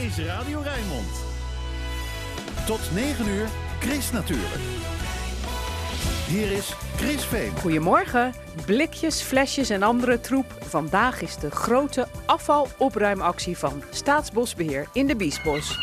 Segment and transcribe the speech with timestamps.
[0.00, 1.24] is Radio Rijnmond.
[2.66, 3.46] Tot 9 uur,
[3.80, 4.60] Chris natuurlijk.
[6.28, 7.50] Hier is Chris Veen.
[7.60, 8.32] Goedemorgen.
[8.66, 10.46] Blikjes, flesjes en andere troep.
[10.60, 15.78] Vandaag is de grote afvalopruimactie van Staatsbosbeheer in de Biesbos.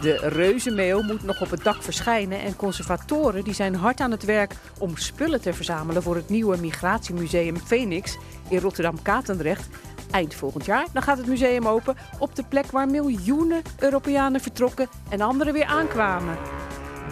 [0.00, 4.24] De reuzenmeel moet nog op het dak verschijnen en conservatoren die zijn hard aan het
[4.24, 8.16] werk om spullen te verzamelen voor het nieuwe migratiemuseum Phoenix
[8.48, 9.68] in Rotterdam-Katendrecht.
[10.10, 14.88] Eind volgend jaar dan gaat het museum open op de plek waar miljoenen Europeanen vertrokken
[15.08, 16.38] en anderen weer aankwamen.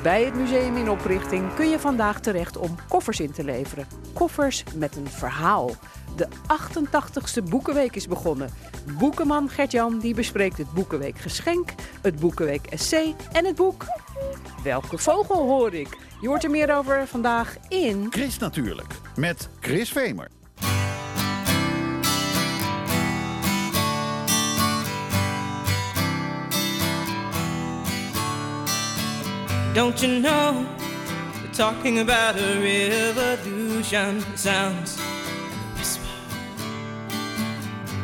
[0.02, 3.86] Bij het museum in oprichting kun je vandaag terecht om koffers in te leveren.
[4.12, 5.70] Koffers met een verhaal.
[6.16, 8.50] De 88ste Boekenweek is begonnen.
[8.98, 11.70] Boekenman Gertjan die bespreekt het Boekenweek Geschenk,
[12.02, 13.84] het Boekenweek Essay en het boek.
[14.62, 15.98] Welke vogel hoor ik?
[16.20, 18.06] Je hoort er meer over vandaag in...
[18.10, 20.35] Chris natuurlijk, met Chris Vemer.
[29.76, 30.66] Don't you know
[31.42, 34.24] We're talking about a revolution?
[34.32, 36.06] It sounds like a whisper.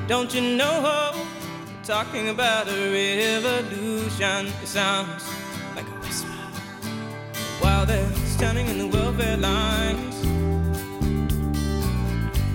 [0.07, 4.49] Don't you know they're talking about a revolution?
[4.63, 5.27] It sounds
[5.75, 6.29] like a whisper.
[7.63, 10.17] While they're standing in the welfare lines,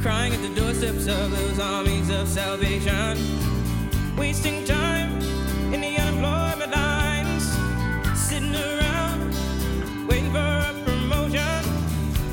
[0.03, 3.17] crying at the doorsteps of those armies of salvation,
[4.15, 5.09] wasting time
[5.73, 6.86] in the unemployment lines,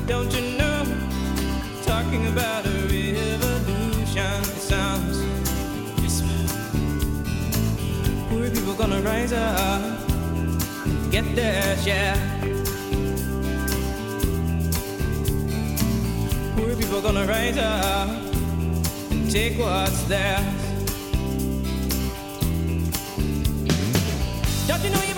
[0.07, 0.83] Don't you know?
[1.83, 4.43] Talking about a revolution.
[4.43, 5.17] Sounds.
[8.29, 9.81] Poor people gonna rise up,
[11.09, 12.15] get their share.
[16.55, 18.09] Poor people gonna rise up
[19.09, 20.45] and take what's theirs.
[24.67, 25.15] Don't you know you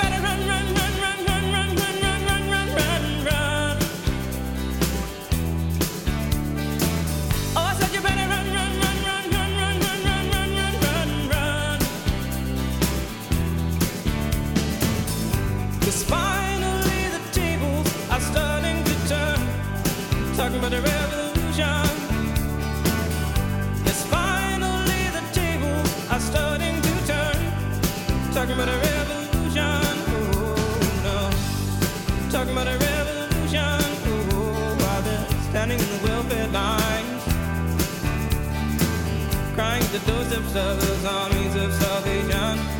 [39.99, 42.76] the doorsteps of those armies of salvation.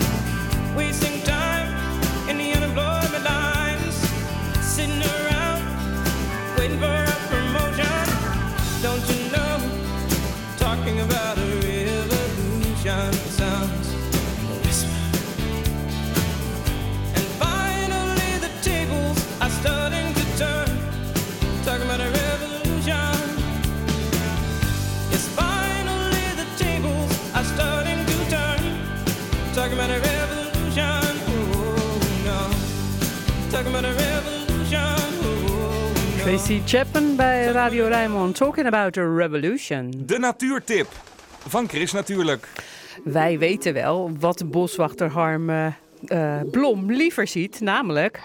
[36.22, 38.36] Tracy Chapman bij Radio Rijnmond.
[38.36, 39.94] Talking about a revolution.
[39.96, 40.88] De natuurtip
[41.48, 42.48] van Chris natuurlijk.
[43.04, 45.66] Wij weten wel wat boswachter Harm eh,
[46.06, 48.22] eh, Blom liever ziet, namelijk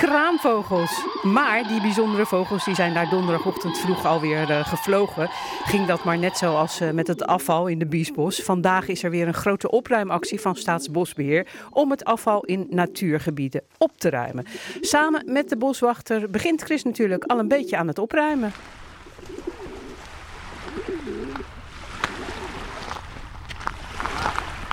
[0.00, 1.04] kraanvogels.
[1.22, 5.28] Maar die bijzondere vogels die zijn daar donderdagochtend vroeg alweer eh, gevlogen.
[5.64, 8.42] Ging dat maar net zoals eh, met het afval in de Biesbos.
[8.42, 13.92] Vandaag is er weer een grote opruimactie van Staatsbosbeheer om het afval in natuurgebieden op
[13.96, 14.46] te ruimen.
[14.80, 18.52] Samen met de boswachter begint Chris natuurlijk al een beetje aan het opruimen.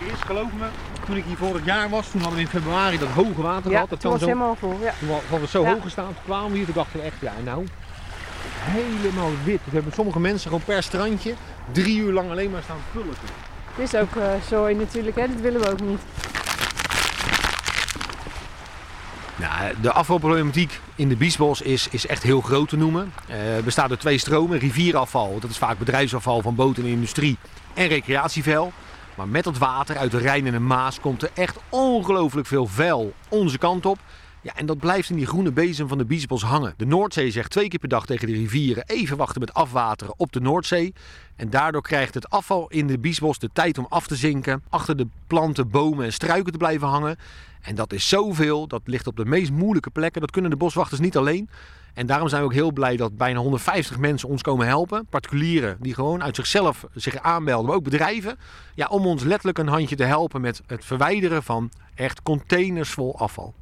[0.10, 0.68] Eerst geloof me,
[1.06, 3.90] toen ik hier vorig jaar was, toen hadden we in februari dat hoge water gehad.
[3.90, 4.80] Dat toen was zo, helemaal vol.
[4.82, 4.94] Ja.
[5.00, 5.74] toen hadden we zo Ja.
[5.74, 7.68] hoog gestaan, toen kwamen we hier, toen dachten we echt, ja nou,
[8.60, 9.60] helemaal wit.
[9.64, 11.34] Toen hebben sommige mensen gewoon per strandje
[11.72, 13.14] drie uur lang alleen maar staan pulken.
[13.78, 15.28] Dit is ook uh, zo natuurlijk, hè?
[15.28, 16.00] dat willen we ook niet.
[19.36, 23.14] Nou, de afvalproblematiek in de Biesbos is, is echt heel groot te noemen.
[23.28, 24.60] Eh bestaat uit twee stromen.
[24.60, 27.38] Rivierafval, dat is vaak bedrijfsafval van boten en industrie.
[27.74, 28.74] En recreatievuil.
[29.16, 32.68] Maar met dat water uit de Rijn en de Maas komt er echt ongelooflijk veel
[32.68, 34.00] vuil onze kant op.
[34.46, 36.74] Ja, en dat blijft in die groene bezem van de Biesbos hangen.
[36.78, 40.32] De Noordzee zegt twee keer per dag tegen de rivieren even wachten met afwateren op
[40.32, 40.94] de Noordzee.
[41.36, 44.98] En daardoor krijgt het afval in de Biesbos de tijd om af te zinken, achter
[44.98, 47.18] de planten, bomen en struiken te blijven hangen.
[47.62, 50.22] En dat is zoveel, dat ligt op de meest moeilijke plekken.
[50.22, 51.50] Dat kunnen de boswachters niet alleen.
[51.94, 55.06] En daarom zijn we ook heel blij dat bijna 150 mensen ons komen helpen.
[55.10, 58.38] Particulieren die gewoon uit zichzelf zich aanmelden, maar ook bedrijven.
[58.76, 63.18] Ja, om ons letterlijk een handje te helpen met het verwijderen van echt containers vol
[63.20, 63.54] afval.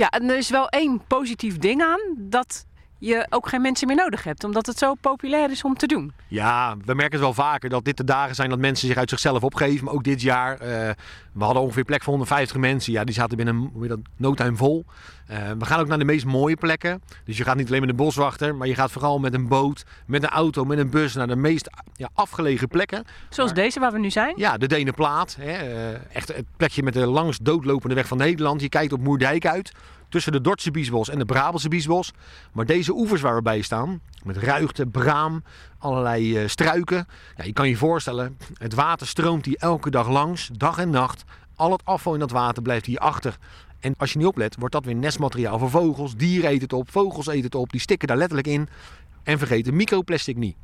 [0.00, 2.00] Ja, en er is wel één positief ding aan.
[2.16, 2.66] Dat
[3.00, 4.44] je ook geen mensen meer nodig hebt.
[4.44, 6.12] Omdat het zo populair is om te doen.
[6.28, 9.10] Ja, we merken het wel vaker dat dit de dagen zijn dat mensen zich uit
[9.10, 9.84] zichzelf opgeven.
[9.84, 10.58] Maar ook dit jaar.
[10.58, 10.90] eh,
[11.32, 12.92] we hadden ongeveer plek voor 150 mensen.
[12.92, 14.84] Ja, die zaten binnen hoe heet dat, no time vol.
[15.26, 17.02] Eh, we gaan ook naar de meest mooie plekken.
[17.24, 18.54] Dus je gaat niet alleen met een boswachter.
[18.54, 21.36] Maar je gaat vooral met een boot, met een auto, met een bus naar de
[21.36, 23.04] meest ja, afgelegen plekken.
[23.28, 24.32] Zoals deze waar we nu zijn.
[24.36, 25.36] Ja, de Denenplaat.
[25.40, 28.60] Hè, eh, echt het plekje met de langst doodlopende weg van Nederland.
[28.60, 29.72] Je kijkt op Moerdijk uit.
[30.10, 32.12] Tussen de Dordtse Biesbos en de Brabantse Biesbos.
[32.52, 34.00] Maar deze oevers waar we bij staan.
[34.24, 35.42] Met ruigte, braam,
[35.78, 37.06] allerlei eh, struiken.
[37.36, 40.50] Ja, je kan je voorstellen, het water stroomt hier elke dag langs.
[40.52, 41.24] Dag en nacht.
[41.54, 43.38] Al het afval in dat water blijft hier achter.
[43.80, 46.16] En als je niet oplet, wordt dat weer nestmateriaal voor vogels.
[46.16, 47.70] Dieren eten het op, vogels eten het op.
[47.70, 48.68] Die stikken daar letterlijk in.
[49.22, 50.56] En vergeet de microplastic niet.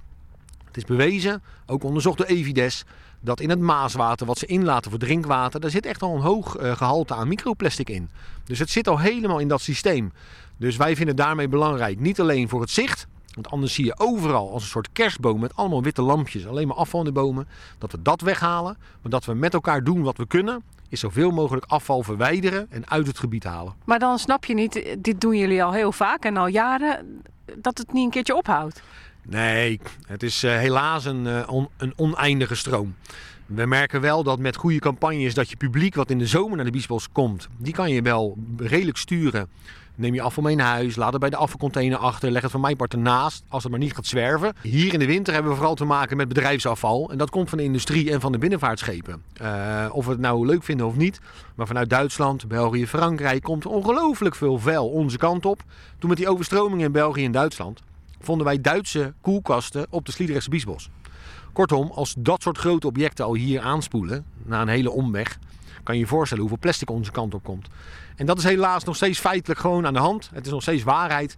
[0.64, 2.84] Het is bewezen, ook onderzocht door Evides,
[3.20, 6.56] dat in het maaswater wat ze inlaten voor drinkwater, daar zit echt al een hoog
[6.56, 8.10] eh, gehalte aan microplastic in.
[8.44, 10.12] Dus het zit al helemaal in dat systeem.
[10.56, 14.52] Dus wij vinden daarmee belangrijk, niet alleen voor het zicht, want anders zie je overal
[14.52, 17.48] als een soort kerstboom met allemaal witte lampjes, alleen maar afval in de bomen,
[17.78, 21.30] dat we dat weghalen, maar dat we met elkaar doen wat we kunnen, is zoveel
[21.30, 23.74] mogelijk afval verwijderen en uit het gebied halen.
[23.84, 27.22] Maar dan snap je niet, dit doen jullie al heel vaak en al jaren,
[27.56, 28.82] dat het niet een keertje ophoudt.
[29.28, 32.94] Nee, het is eh, helaas een, eh, een oneindige stroom.
[33.46, 36.64] We merken wel dat met goede campagnes dat je publiek wat in de zomer naar
[36.64, 39.48] de Biesbos komt, die kan je wel redelijk sturen.
[39.94, 42.60] Neem je afval mee naar huis, laat het bij de afvalcontainer achter, leg het van
[42.60, 44.54] mijn part ernaast, als het maar niet gaat zwerven.
[44.62, 47.58] Hier in de winter hebben we vooral te maken met bedrijfsafval en dat komt van
[47.58, 49.22] de industrie en van de binnenvaartschepen.
[49.32, 51.20] Eh, of we het nou leuk vinden of niet,
[51.54, 55.62] maar vanuit Duitsland, België, Frankrijk komt ongelooflijk veel vuil onze kant op.
[55.98, 57.82] Toen met die overstromingen in België en Duitsland
[58.20, 60.90] vonden wij Duitse koelkasten op de Sliedrechtse Biesbos.
[61.52, 65.38] Kortom, als dat soort grote objecten al hier aanspoelen, na een hele omweg,
[65.82, 67.68] kan je je voorstellen hoeveel plastic onze kant op komt.
[68.16, 70.30] En dat is helaas nog steeds feitelijk gewoon aan de hand.
[70.32, 71.36] Het is nog steeds waarheid.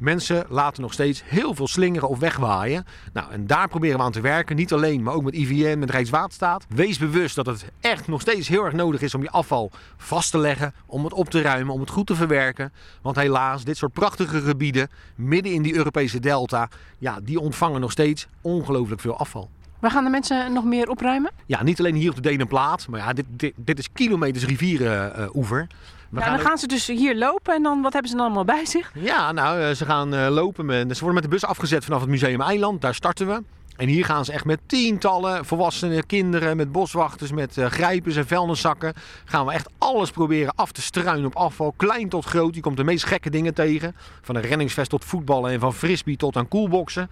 [0.00, 2.84] Mensen laten nog steeds heel veel slingeren of wegwaaien.
[3.12, 4.56] Nou, en daar proberen we aan te werken.
[4.56, 6.66] Niet alleen, maar ook met IVN, met Rijkswaterstaat.
[6.68, 10.30] Wees bewust dat het echt nog steeds heel erg nodig is om je afval vast
[10.30, 10.74] te leggen.
[10.86, 12.72] Om het op te ruimen, om het goed te verwerken.
[13.02, 16.68] Want helaas, dit soort prachtige gebieden, midden in die Europese delta,
[16.98, 19.50] ja, die ontvangen nog steeds ongelooflijk veel afval.
[19.80, 21.30] Waar gaan de mensen nog meer opruimen?
[21.46, 25.66] Ja, niet alleen hier op de Denenplaat, maar ja, dit, dit, dit is kilometers rivierenoever.
[25.68, 28.26] We Ja, gaan dan gaan ze dus hier lopen en dan wat hebben ze dan
[28.26, 28.92] allemaal bij zich?
[28.94, 30.66] Ja, nou, eh, ze gaan eh, lopen.
[30.66, 32.80] Met, ze worden met de bus afgezet vanaf het Museum Eiland.
[32.80, 33.42] Daar starten we.
[33.80, 38.26] En hier gaan ze echt met tientallen volwassenen, kinderen, met boswachters, met eh, grijpers en
[38.26, 38.94] vuilniszakken.
[39.24, 41.74] Gaan we echt alles proberen af te struinen op afval.
[41.76, 42.54] Klein tot groot.
[42.54, 43.96] Je komt de meest gekke dingen tegen.
[44.20, 47.10] Van een renningsvest tot voetballen en van frisbee tot aan koelboxen.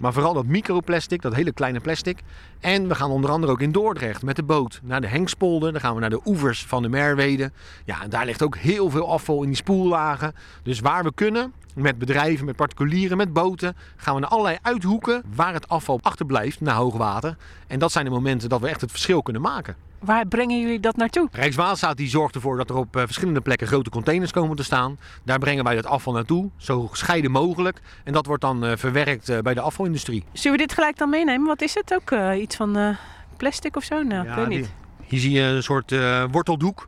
[0.00, 2.18] Maar vooral dat microplastic, dat hele kleine plastic.
[2.60, 5.72] En we gaan onder andere ook in Dordrecht met de boot naar de Hengspolder.
[5.72, 7.50] Dan gaan we naar de oevers van de Merwede.
[7.84, 10.34] Ja, en daar ligt ook heel veel afval in die spoellagen.
[10.62, 15.22] Dus waar we kunnen, met bedrijven, met particulieren, met boten, gaan we naar allerlei uithoeken
[15.34, 17.36] waar het afval achterblijft na hoogwater.
[17.66, 19.87] En dat zijn de momenten dat we echt het verschil kunnen maken.
[19.98, 21.28] Waar brengen jullie dat naartoe?
[21.32, 24.98] Rijkswaterstaat die zorgt ervoor dat er op eh, verschillende plekken grote containers komen te staan.
[25.24, 27.80] Daar brengen wij het afval naartoe, zo gescheiden mogelijk.
[28.04, 30.24] En dat wordt dan eh, verwerkt eh, bij de afvalindustrie.
[30.32, 31.46] Zullen we dit gelijk dan meenemen?
[31.46, 31.94] Wat is het?
[31.94, 32.96] Ook iets van
[33.36, 34.02] plastic of zo?
[34.02, 34.72] Nou, ik weet die- niet.
[35.06, 35.94] Hier zie je een soort
[36.30, 36.86] worteldoek.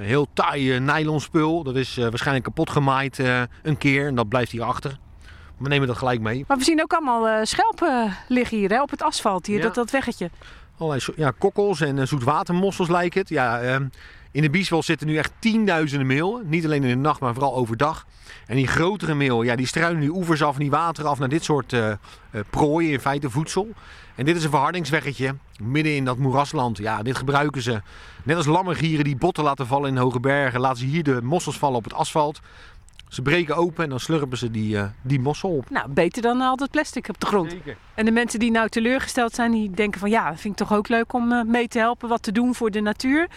[0.00, 1.62] Heel taai nylon spul.
[1.62, 3.18] Dat is waarschijnlijk kapot gemaaid
[3.62, 4.98] een keer en dat blijft hier achter.
[5.56, 6.44] We nemen dat gelijk mee.
[6.48, 9.46] Maar we zien ook allemaal schelpen liggen hier hè, op het asfalt.
[9.46, 9.62] Hier, Ja.
[9.62, 10.30] dat, dat weggetje.
[10.80, 13.28] Allerlei ja, kokkels en eh, zoetwatermossels lijken het.
[13.28, 13.86] Ja, ehm,
[14.30, 16.42] in de biesbos zitten nu echt tienduizenden meel.
[16.44, 18.06] Niet alleen in de nacht, maar vooral overdag.
[18.46, 21.28] En die grotere meel, ja, die struinen die oevers af en die wateren af naar
[21.28, 21.92] dit soort eh,
[22.50, 23.68] prooien, in feite voedsel.
[24.14, 26.78] En dit is een verhardingsweggetje midden in dat moerasland.
[26.78, 27.82] Ja, dit gebruiken ze.
[28.22, 31.58] Net als lammergieren die botten laten vallen in hoge bergen, laten ze hier de mossels
[31.58, 32.40] vallen op het asfalt.
[33.10, 35.70] Ze breken open en dan slurpen ze die, eh, die mossel op.
[35.70, 37.56] Nou, beter dan al dat plastic op de grond.
[37.94, 40.76] En de mensen die nou teleurgesteld zijn, die denken van ja, dat vind ik toch
[40.78, 43.28] ook leuk om eh, mee te helpen, wat te doen voor de natuur.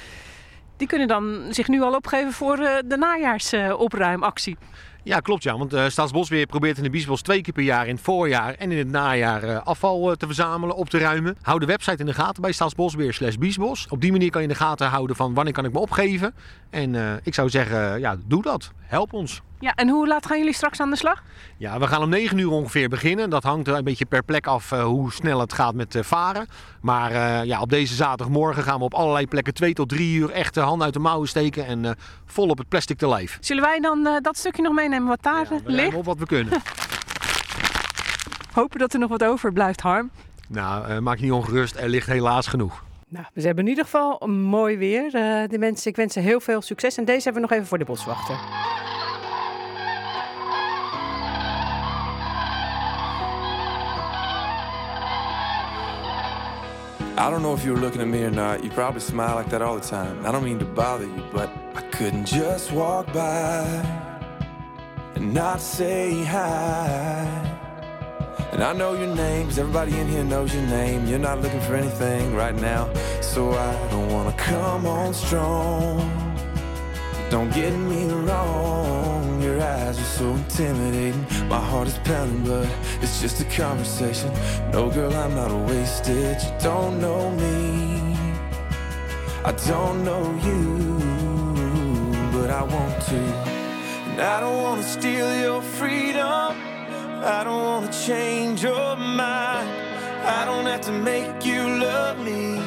[0.77, 4.57] Die kunnen dan zich nu al opgeven voor eh, de najaarsopruimactie.
[5.03, 5.57] Ja, klopt ja.
[5.57, 8.71] Want eh Staatsbosbeheer probeert in de Biesbos twee keer per jaar in het voorjaar en
[8.71, 11.37] in het najaar afval te verzamelen, op te ruimen.
[11.41, 13.87] Hou de website in de gaten bij Staatsbosbeheer slash Biesbos.
[13.89, 16.33] Op die manier kan je in de gaten houden van wanneer kan ik me opgeven.
[16.69, 18.71] En eh, ik zou zeggen, ja, doe dat.
[18.93, 19.41] Help ons.
[19.59, 21.23] Ja, en hoe laat gaan jullie straks aan de slag?
[21.57, 23.29] Ja, we gaan om 9 uur ongeveer beginnen.
[23.29, 26.47] Dat hangt een beetje per plek af eh, hoe snel het gaat met eh, varen.
[26.81, 30.29] Maar eh, ja, op deze zaterdagmorgen gaan we op allerlei plekken 2 tot 3 uur
[30.29, 31.91] echt de hand uit de mouwen steken en eh,
[32.25, 33.37] vol op het plastic te lijf.
[33.41, 35.95] Zullen wij dan eh, dat stukje nog meenemen wat daar Ja, we ligt?
[35.95, 36.61] op wat we kunnen.
[38.53, 40.09] Hopen dat er nog wat overblijft, Harm.
[40.47, 41.75] nou, maak je niet ongerust.
[41.75, 42.83] Er ligt helaas genoeg.
[43.13, 45.05] Nou, we hebben in ieder geval een mooi weer.
[45.05, 46.97] Eh, de mensen, ik wens ze heel veel succes.
[46.97, 48.35] En deze hebben we nog even voor de boswachter.
[57.19, 58.63] I don't know if you were looking at me or not.
[58.63, 60.27] You probably smile like that all the time.
[60.27, 63.65] I don't mean to bother you, but I couldn't just walk by
[65.15, 67.62] and not say hi.
[68.53, 71.07] And I know your name, 'cause everybody in here knows your name.
[71.07, 72.87] You're not looking for anything right now,
[73.19, 76.11] so I don't wanna come on strong.
[77.31, 81.25] Don't get me wrong, your eyes are so intimidating.
[81.49, 82.67] My heart is pounding, but
[83.01, 84.31] it's just a conversation.
[84.71, 86.37] No, girl, I'm not a wasted.
[86.43, 88.15] You don't know me,
[89.43, 90.61] I don't know you,
[92.31, 93.21] but I want to.
[94.11, 96.72] And I don't want to steal your freedom.
[97.25, 99.69] I don't want to change your mind.
[100.25, 102.59] I don't have to make you love me.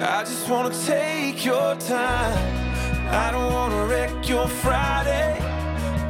[0.00, 2.38] I just want to take your time.
[3.08, 5.40] I don't wanna wreck your Friday.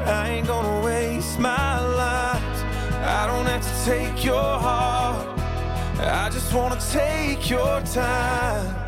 [0.04, 2.42] I ain't gonna waste my life.
[3.07, 5.38] I don't have to take your heart.
[5.99, 8.88] I just wanna take your time.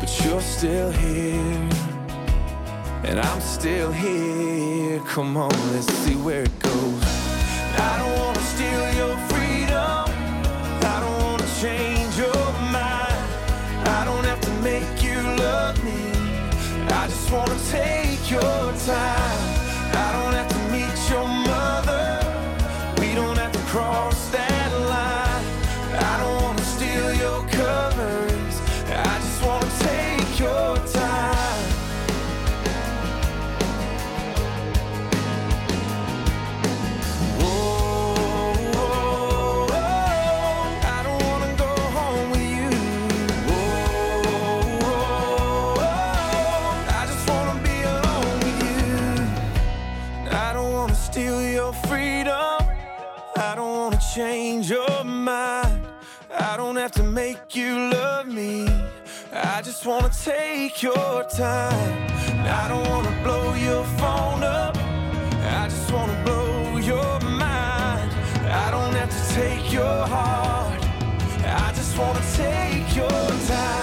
[0.00, 1.68] But you're still here
[3.04, 7.04] And I'm still here Come on, let's see where it goes
[7.78, 10.20] I don't wanna steal your freedom
[10.82, 13.18] I don't wanna change your mind.
[13.86, 16.02] I don't have to make you love me.
[16.88, 19.39] I just wanna take your time.
[57.60, 58.66] You love me.
[59.32, 62.06] I just wanna take your time.
[62.60, 64.76] I don't wanna blow your phone up.
[65.58, 68.10] I just wanna blow your mind.
[68.64, 70.82] I don't have to take your heart.
[71.44, 73.79] I just wanna take your time.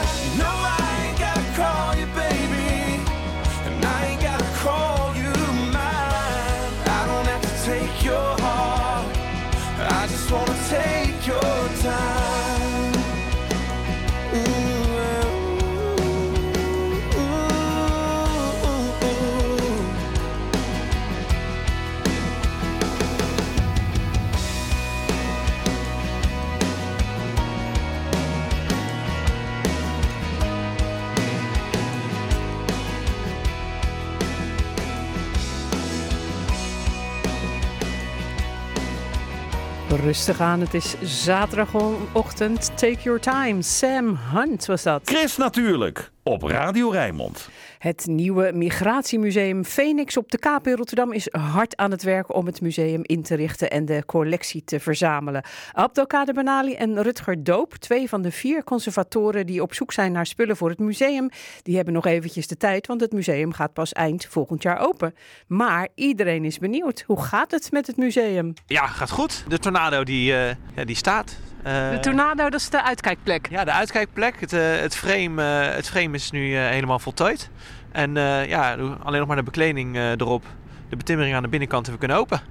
[40.08, 42.78] Rustig aan, het is zaterdagochtend.
[42.78, 43.62] Take your time.
[43.62, 45.02] Sam Hunt was dat.
[45.06, 47.50] Chris natuurlijk, op Radio Rijnmond.
[47.88, 52.46] Het nieuwe migratiemuseum Phoenix op de Kaap in Rotterdam is hard aan het werk om
[52.46, 55.44] het museum in te richten en de collectie te verzamelen.
[55.72, 60.26] Abdelkader Benali en Rutger Doop, twee van de vier conservatoren die op zoek zijn naar
[60.26, 61.30] spullen voor het museum,
[61.64, 65.16] die hebben nog eventjes de tijd, want het museum gaat pas eind volgend jaar open.
[65.48, 67.04] Maar iedereen is benieuwd.
[67.06, 68.54] Hoe gaat het met het museum?
[68.66, 69.44] Ja, gaat goed.
[69.48, 71.38] De tornado die, eh, die staat.
[71.68, 73.48] Eh, De tornado, dat is de uitkijkplek.
[73.50, 74.40] Ja, de uitkijkplek.
[74.40, 77.50] Het, eh, het, frame, eh, het frame is nu eh, helemaal voltooid.
[77.92, 80.46] En eh, ja, alleen nog maar de bekleding eh, erop.
[80.90, 82.42] De betimmering aan de binnenkant hebben we kunnen open.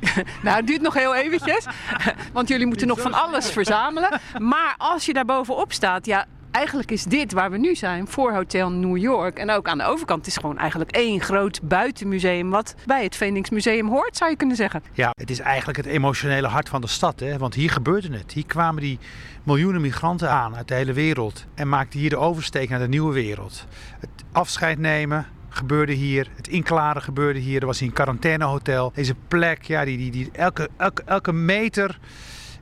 [0.42, 1.66] Nou, het duurt nog heel eventjes,
[2.32, 4.20] want jullie moeten nog van alles verzamelen.
[4.38, 8.32] Maar als je daar bovenop staat, ja, eigenlijk is dit waar we nu zijn, voor
[8.32, 9.38] Hotel New York.
[9.38, 12.50] En ook aan de overkant is gewoon eigenlijk één groot buitenmuseum...
[12.50, 14.82] wat bij het Phoenix Museum hoort, zou je kunnen zeggen.
[14.92, 17.20] Ja, het is eigenlijk het emotionele hart van de stad.
[17.20, 17.38] Hè?
[17.38, 18.32] Want hier gebeurde het.
[18.32, 18.98] Hier kwamen die
[19.42, 21.44] miljoenen migranten aan uit de hele wereld.
[21.54, 23.66] En maakten hier de oversteek naar de nieuwe wereld.
[24.00, 26.28] Het afscheid nemen gebeurde hier.
[26.36, 27.60] Het inklaren gebeurde hier.
[27.60, 28.92] Er was een quarantainehotel.
[28.94, 31.98] Deze plek, ja, die, die, die, elke, elke, elke meter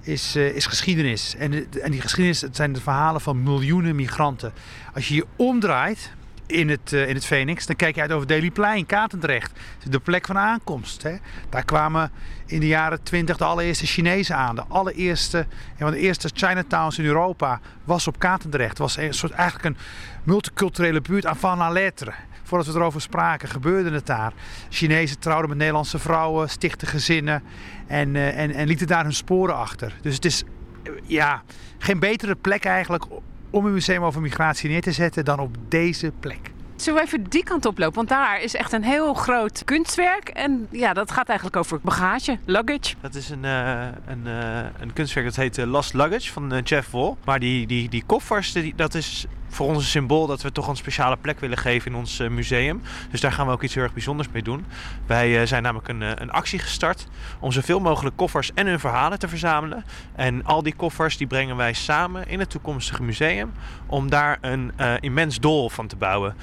[0.03, 1.35] is, eh, is geschiedenis.
[1.39, 4.53] En, en die geschiedenis, het zijn de verhalen van miljoenen migranten.
[4.95, 6.13] Als je je omdraait
[6.47, 9.53] in het, eh, in het Phoenix, dan kijk je uit over Deliplein, Katendrecht.
[9.89, 11.03] De plek van aankomst.
[11.03, 11.17] Hè.
[11.49, 12.11] Daar kwamen
[12.47, 14.55] in de jaren 20 de allereerste Chinezen aan.
[14.55, 15.47] De allereerste, een
[15.79, 18.79] van de eerste Chinatowns in Europa was op Katendrecht.
[18.79, 19.83] Was een soort, eigenlijk een
[20.23, 22.13] multiculturele buurt avant la lettre.
[22.53, 24.33] Voordat we erover spraken, gebeurde het daar.
[24.69, 27.43] Chinezen trouwden met Nederlandse vrouwen, stichtten gezinnen
[27.87, 29.95] en, eh, en, en lieten daar hun sporen achter.
[30.03, 30.43] Dus het is
[30.83, 31.43] eh, ja,
[31.79, 33.05] geen betere plek eigenlijk
[33.51, 36.51] om een museum over migratie neer te zetten dan op deze plek.
[36.77, 37.95] Zullen we even die kant oplopen?
[37.95, 40.29] Want daar is echt een heel groot kunstwerk.
[40.29, 42.95] En ja, dat gaat eigenlijk over bagage, luggage.
[43.01, 47.15] Dat is een, eh, een, eh, een kunstwerk dat heet Lost Luggage van Jeff Wall.
[47.25, 50.69] Maar die, die, die koffers, die, dat is voor ons een symbool dat we toch
[50.69, 52.83] een speciale plek willen geven in ons eh, museum.
[53.11, 54.65] Dus daar gaan we ook iets heel erg bijzonders mee doen.
[55.07, 57.07] Wij eh, zijn namelijk een, eh, een actie gestart
[57.41, 59.85] om zoveel mogelijk koffers en hun verhalen te verzamelen.
[60.15, 63.53] En al die koffers die brengen wij samen in het toekomstige museum
[63.87, 66.37] om daar een immens doolhof van te bouwen.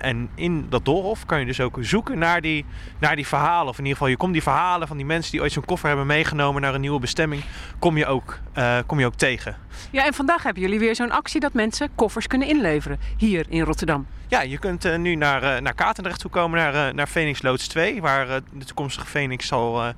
[0.00, 2.64] En in dat doolhof kan je dus ook zoeken naar die,
[2.98, 3.68] naar die verhalen.
[3.68, 5.88] Of in ieder geval, je komt die verhalen van die mensen die ooit zo'n koffer
[5.88, 7.42] hebben meegenomen naar een nieuwe bestemming,
[7.78, 8.38] kom je ook,
[8.86, 9.56] kom je ook tegen.
[9.90, 12.98] Ja, en vandaag hebben jullie weer zo'n actie dat mensen koffers kunnen inleveren.
[13.16, 14.06] Hier in Rotterdam.
[14.28, 17.42] Ja, je kunt eh, nu naar, eh, naar Katendrecht toe komen, naar, eh, naar Phoenix
[17.42, 19.94] Loods 2, waar de toekomstige Phoenix zal,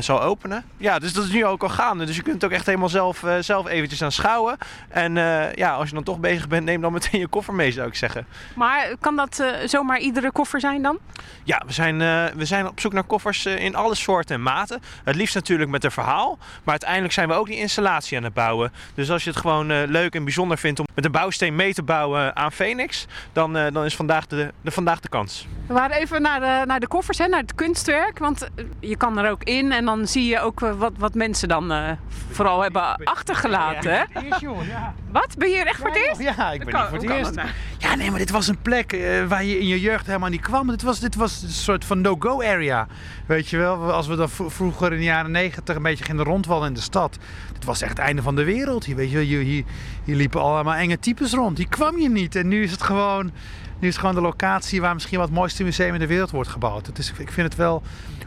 [0.00, 0.64] zal openen.
[0.76, 2.04] Ja, dus dat is nu ook al gaande.
[2.04, 4.56] Dus je kunt ook echt helemaal zelf, zelf eventjes aan schouwen.
[4.88, 5.14] En
[5.54, 7.94] ja, als je dan toch bezig bent, neem dan meteen je koffer mee, zou ik
[7.94, 8.26] zeggen.
[8.54, 10.98] Maar kan dat zomaar iedere koffer zijn dan?
[11.44, 11.98] Ja, we zijn,
[12.36, 14.80] we zijn op zoek naar koffers in alle soorten en maten.
[15.04, 16.38] Het liefst natuurlijk met een verhaal.
[16.38, 18.72] Maar uiteindelijk zijn we ook die installatie aan het bouwen.
[18.94, 21.82] Dus als je het gewoon leuk en bijzonder vindt om met een bouwsteen mee te
[21.82, 25.46] bouwen aan Phoenix, dan, eh, dan is vandaag de, de, vandaag de kans.
[25.66, 28.18] We waren even naar de, naar de koffers, hè, naar het kunstwerk.
[28.18, 31.14] Want eh, je kan er ook in en dan zie je ook eh, wat, wat
[31.14, 31.90] mensen dan eh,
[32.30, 33.92] vooral hebben achtergelaten.
[33.92, 34.20] Hè?
[34.22, 34.94] Eerst joh, ja.
[35.10, 35.34] Wat?
[35.38, 36.20] Ben je hier echt voor het eerst?
[36.20, 37.34] Ja, ik ben niet voor het eerst.
[37.78, 38.90] Ja, nee, maar dit was een plek
[39.28, 40.66] waar je in je jeugd helemaal niet kwam.
[40.68, 42.86] Dit was, dit was een soort van no-go area.
[43.26, 46.24] Weet je wel, als we dan vro- vroeger in de jaren negentig een beetje gingen
[46.24, 47.18] rondwallen in de stad.
[47.54, 48.84] Het was echt het einde van de wereld.
[48.84, 49.24] Hier, weet je, wel.
[49.24, 49.64] hier, hier,
[50.04, 51.56] hier liepen allemaal enge types rond.
[51.56, 52.36] Die kwam je niet.
[52.36, 53.30] En nu is het gewoon,
[53.78, 56.30] nu is het gewoon de locatie waar misschien wat het mooiste museum in de wereld
[56.30, 56.86] wordt gebouwd.
[56.86, 57.82] Het is, ik vind het wel,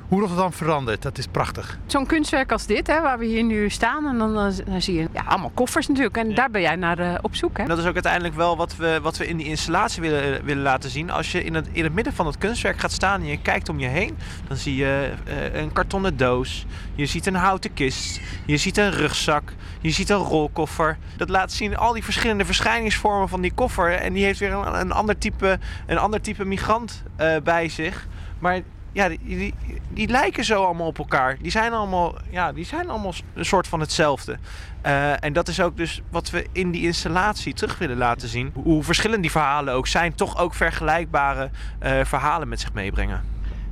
[0.07, 1.77] hoe Rotterdam verandert, dat is prachtig.
[1.85, 4.07] Zo'n kunstwerk als dit, hè, waar we hier nu staan.
[4.07, 6.17] En dan, eh, dan zie je ja, allemaal koffers natuurlijk.
[6.17, 7.57] En daar ben jij naar eh, op zoek.
[7.57, 7.63] Hè?
[7.63, 10.63] En dat is ook uiteindelijk wel wat we, wat we in die installatie willen, willen
[10.63, 11.11] laten zien.
[11.11, 13.69] Als je in het, in het midden van het kunstwerk gaat staan en je kijkt
[13.69, 16.65] om je heen, dan zie je eh, een kartonnen doos.
[16.95, 18.21] Je ziet een houten kist.
[18.45, 19.53] Je ziet een rugzak.
[19.81, 20.97] Je ziet een rolkoffer.
[21.17, 23.91] Dat laat zien al die verschillende verschijningsvormen van die koffer.
[23.91, 25.36] En die heeft weer een, een ander, type,
[25.85, 28.07] een ander type migrant eh, bij zich.
[28.39, 29.53] Maar ja, die,
[29.89, 31.37] die, lijken zo allemaal op elkaar.
[31.41, 34.37] Die zijn allemaal, ja, die zijn allemaal een soort van hetzelfde.
[34.81, 38.51] Eh, en dat is ook dus wat we in die installatie terug willen laten zien.
[38.53, 43.23] Hoe verschillend die verhalen ook zijn, toch ook vergelijkbare eh, verhalen met zich meebrengen.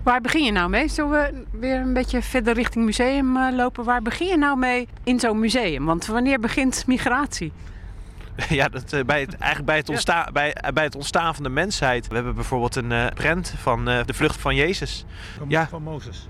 [0.04, 0.88] Waar begin je nou mee?
[0.88, 3.84] Zullen we weer een beetje verder richting museum lopen?
[3.84, 5.86] Waar begin je nou mee in zo'n museum?
[5.86, 7.52] Want wanneer begint migratie?
[8.50, 11.44] ja, dat, eh, bij het, eigenlijk bij het, ontstaan, bij, eh, bij het ontstaan van
[11.44, 12.08] de mensheid.
[12.08, 15.06] We hebben bijvoorbeeld een eh prent van de vlucht van Jezus.
[15.38, 15.68] Van, Ja.
[15.68, 16.28] van Mozes.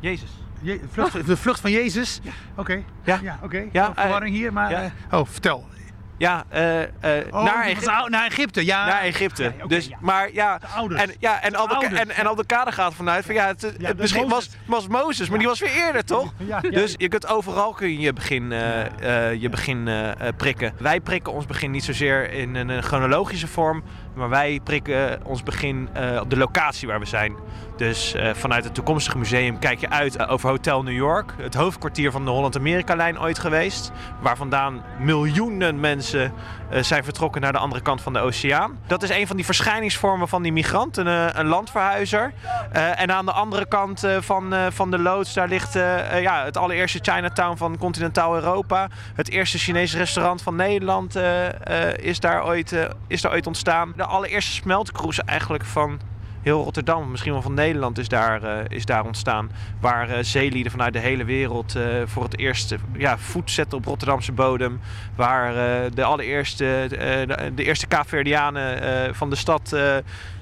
[0.00, 0.30] Jezus.
[0.60, 2.20] Je, vlucht, de vlucht van Jezus?
[2.56, 2.82] Oké.
[3.02, 3.18] Ja.
[3.22, 3.56] Ja, oké.
[3.58, 4.70] Ja, Ja, verwarring hier, maar...
[4.70, 4.92] ja.
[5.10, 5.66] oh, vertel.
[6.16, 6.88] Ja, eh, eh,
[7.30, 8.86] Oh, naar, Egypte, naar Egypte, ja.
[8.86, 9.52] naar Egypte.
[9.66, 9.96] Dus, ja.
[10.00, 10.94] Maar ja, De.
[10.94, 13.96] En, ja, en, Al de, en, en Al de Kade gaat vanuit van ja, het,
[13.96, 16.32] misschien was, was Mozes, maar die was weer eerder, toch?
[16.70, 19.88] Dus je kunt overal kun je je begin, eh, je begin
[20.36, 20.72] prikken.
[20.78, 23.82] Wij prikken ons begin niet zozeer in een, chronologische vorm,
[24.14, 27.36] maar wij prikken ons begin eh, op de locatie waar we zijn.
[27.76, 31.54] Dus eh, vanuit het toekomstige museum kijk je uit eh, over Hotel New York, het
[31.54, 36.32] hoofdkwartier van de Holland-Amerika-lijn ooit geweest, waar vandaan miljoenen mensen
[36.70, 38.78] eh, zijn vertrokken naar de andere kant van de oceaan.
[38.86, 42.32] Dat is een van die verschijningsvormen van die migrant, een, eh, een landverhuizer.
[42.72, 46.16] Eh, en aan de andere kant eh, van, eh, van de loods, daar ligt eh,
[46.16, 48.88] eh, ja, het allereerste Chinatown van continentaal Europa.
[49.14, 51.46] Het eerste Chinese restaurant van Nederland eh,
[51.88, 53.92] eh, is, daar ooit, eh, is daar ooit ontstaan.
[54.04, 56.00] De allereerste smeltkroes eigenlijk van
[56.42, 59.50] heel Rotterdam, misschien wel van Nederland, is daar, eh, is daar ontstaan.
[59.80, 63.84] Waar eh, zeelieden vanuit de hele wereld eh, voor het eerst ja, voet zetten op
[63.84, 64.80] Rotterdamse bodem.
[65.16, 65.54] Waar
[65.94, 69.76] de allereerste, de, de eerste Kaapverdianen van de stad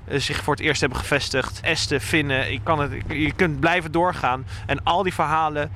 [0.08, 1.60] zich voor het eerst hebben gevestigd.
[1.60, 4.46] Esten, Finnen, je, kan het, je kunt blijven doorgaan.
[4.66, 5.70] En al die verhalen,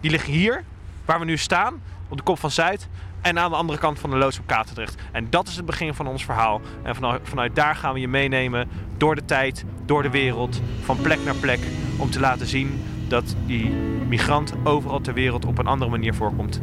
[0.00, 0.64] die liggen hier,
[1.04, 2.88] waar we nu staan, op de kop van Zuid.
[3.22, 4.94] En aan de andere kant van de loods op Katendrecht.
[5.12, 6.60] En dat is het begin van ons verhaal.
[6.82, 11.18] En vanuit daar gaan we je meenemen door de tijd, door de wereld, van plek
[11.24, 11.60] naar plek.
[11.98, 13.70] Om te laten zien dat die
[14.08, 16.60] migrant overal ter wereld op een andere manier voorkomt.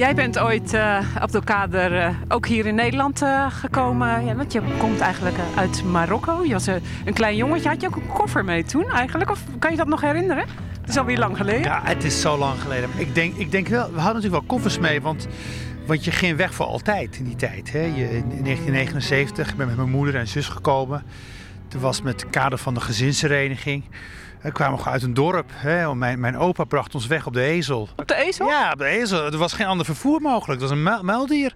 [0.00, 4.24] Jij bent ooit, eh Abdelkader, eh, ook hier in Nederland eh, gekomen.
[4.24, 6.44] Ja, want je komt eigenlijk uit Marokko.
[6.44, 7.68] Je was een klein jongetje.
[7.68, 9.30] Had je ook een koffer mee toen eigenlijk?
[9.30, 10.44] Of kan je dat nog herinneren?
[10.80, 11.62] Het is alweer lang geleden.
[11.62, 12.90] Ja, het is zo lang geleden.
[12.96, 15.28] Ik denk, ik denk wel, we hadden natuurlijk wel koffers mee, want,
[15.86, 17.72] want je ging weg voor altijd in die tijd.
[17.72, 17.80] Hè?
[17.80, 21.02] Je, in 1979 ik ben met mijn moeder en zus gekomen.
[21.68, 23.84] Toen was met het kader van de gezinshereniging.
[24.40, 25.50] We kwamen gewoon uit een dorp.
[25.52, 25.94] Hè?
[25.94, 27.88] Mijn, mijn opa bracht ons weg op de ezel.
[27.96, 28.46] Op de ezel?
[28.48, 29.24] Ja, op de ezel.
[29.32, 30.60] Er was geen ander vervoer mogelijk.
[30.60, 31.54] Het was een muil- muildier.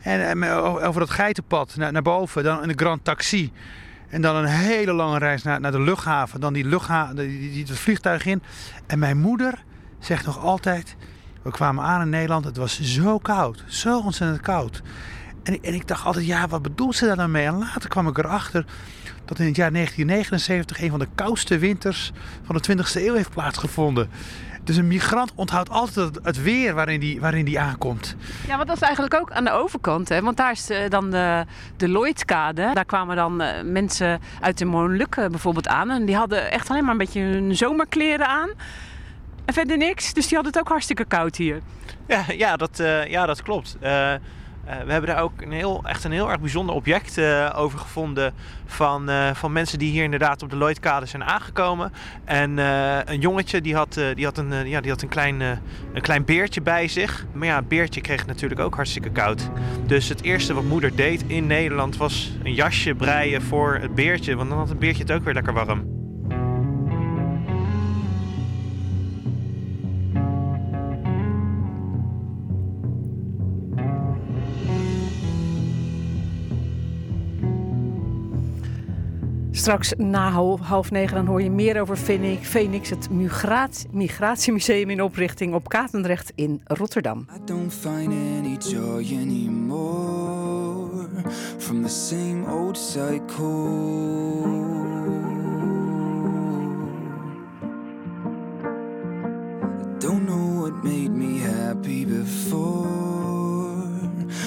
[0.00, 3.52] En, en met- over dat geitenpad naar, naar boven, dan in de Grand Taxi.
[4.08, 6.40] En dan een hele lange reis naar, naar de luchthaven.
[6.40, 8.42] Dan die luchthaven, die, die, het vliegtuig in.
[8.86, 9.62] En mijn moeder
[9.98, 10.96] zegt nog altijd...
[11.42, 13.64] We kwamen aan in Nederland, het was zo koud.
[13.66, 14.82] Zo ontzettend koud.
[15.42, 17.46] En, ik- en ik dacht altijd, ja, wat bedoelt ze daar nou mee?
[17.46, 18.64] En later kwam ik erachter
[19.24, 20.82] dat in het jaar 1979...
[20.82, 24.10] een van de koudste winters van de 20e eeuw heeft plaatsgevonden.
[24.64, 28.16] Dus een migrant onthoudt altijd het, weer waarin die, waarin die aankomt.
[28.46, 30.08] Ja, want dat is eigenlijk ook aan de overkant.
[30.08, 30.22] Hè?
[30.22, 31.44] Want daar is eh, dan de,
[31.76, 32.70] de Lloydkade.
[32.74, 35.90] Daar kwamen dan eh, mensen uit de Molukken bijvoorbeeld aan.
[35.90, 38.50] En die hadden echt alleen maar een beetje hun zomerkleren aan.
[39.44, 40.12] En verder niks.
[40.12, 41.60] Dus die hadden het ook hartstikke koud hier.
[42.06, 43.76] Ja, ja, dat, eh, ja dat klopt.
[43.80, 44.12] Eh,
[44.64, 47.78] eh, we hebben daar ook een heel, echt een heel erg bijzonder object eh, over
[47.78, 48.34] gevonden.
[48.66, 51.92] Van, eh, van mensen die hier inderdaad op de Lloydkade zijn aangekomen.
[52.24, 56.24] En een jongetje die had, die had, een, ja, die had een, klein, een klein
[56.24, 57.26] beertje bij zich.
[57.32, 59.50] Maar ja, het beertje kreeg natuurlijk ook hartstikke koud.
[59.86, 64.36] Dus het eerste wat moeder deed in Nederland was een jasje breien voor het beertje.
[64.36, 66.01] Want dan had het beertje het ook weer lekker warm.
[79.62, 80.30] Straks na
[80.62, 81.96] half, negen dan hoor je meer over
[82.42, 83.08] Phoenix, het
[83.90, 87.26] migratiemuseum in oprichting op Katendrecht in Rotterdam.
[87.36, 91.08] I don't find any joy anymore
[91.58, 93.70] from the same old cycle.
[99.98, 102.90] Don't know what made me happy before.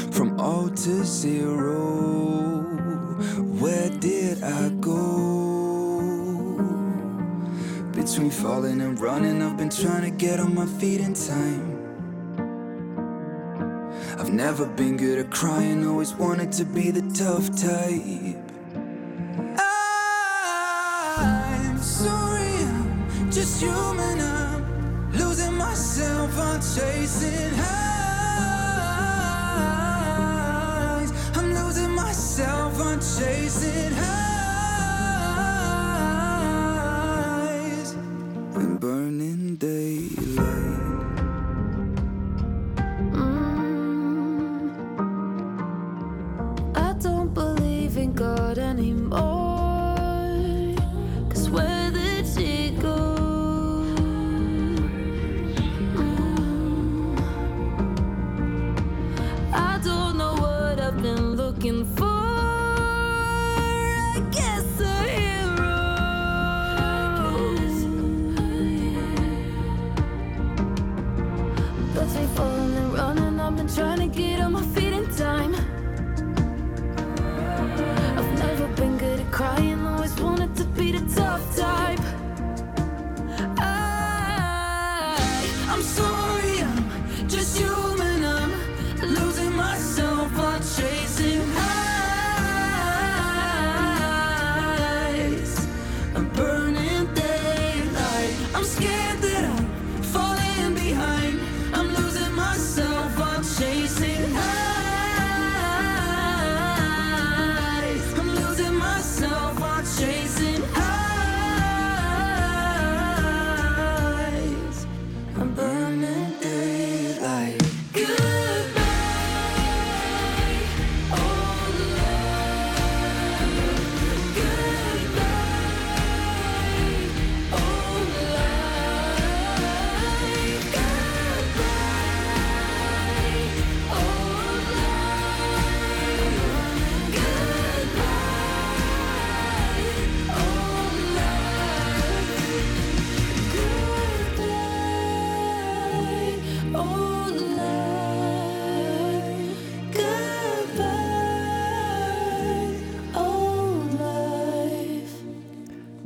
[0.09, 2.54] From all to zero,
[3.15, 5.05] where did I go?
[7.93, 11.75] Between falling and running, I've been trying to get on my feet in time.
[14.19, 18.35] I've never been good at crying, always wanted to be the tough type.
[21.17, 24.19] I'm sorry, I'm just human.
[24.19, 27.74] I'm losing myself, I'm chasing highs.
[33.17, 34.25] Chasing highs.
[38.55, 40.44] And burning daylight.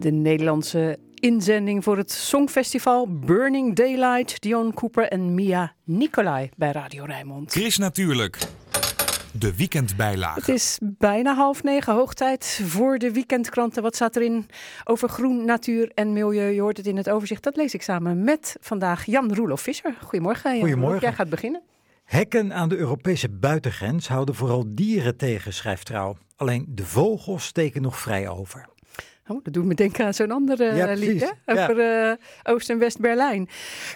[0.10, 4.41] De Nederlandse inzending voor het Songfestival Burning Daylight.
[4.41, 7.52] Dion Cooper en Mia Nicolai bij Radio Rijnmond.
[7.52, 8.38] Chris Natuurlijk.
[9.32, 10.39] De weekendbijlage.
[10.39, 13.84] Het is bijna half negen, hoog tijd voor de weekendkranten.
[13.84, 14.50] Wat staat erin
[14.84, 16.50] over groen, natuur en milieu?
[16.54, 17.43] Je hoort het in het overzicht.
[17.43, 19.95] Dat lees ik samen met vandaag Jan Roelof Visser.
[20.02, 20.52] Goedemorgen.
[20.52, 21.02] Jan Goedemorgen.
[21.02, 21.62] Jij gaat beginnen.
[22.04, 26.17] Hekken aan de Europese buitengrens houden vooral dieren tegen, schrijft Trouw.
[26.36, 28.69] Alleen de vogels steken nog vrij over.
[29.29, 31.19] Oh, dat doet me denken aan zo'n andere Ja, eh, lied?
[31.45, 31.63] Ja.
[31.63, 33.49] Over eh, Oost- en West-Berlijn.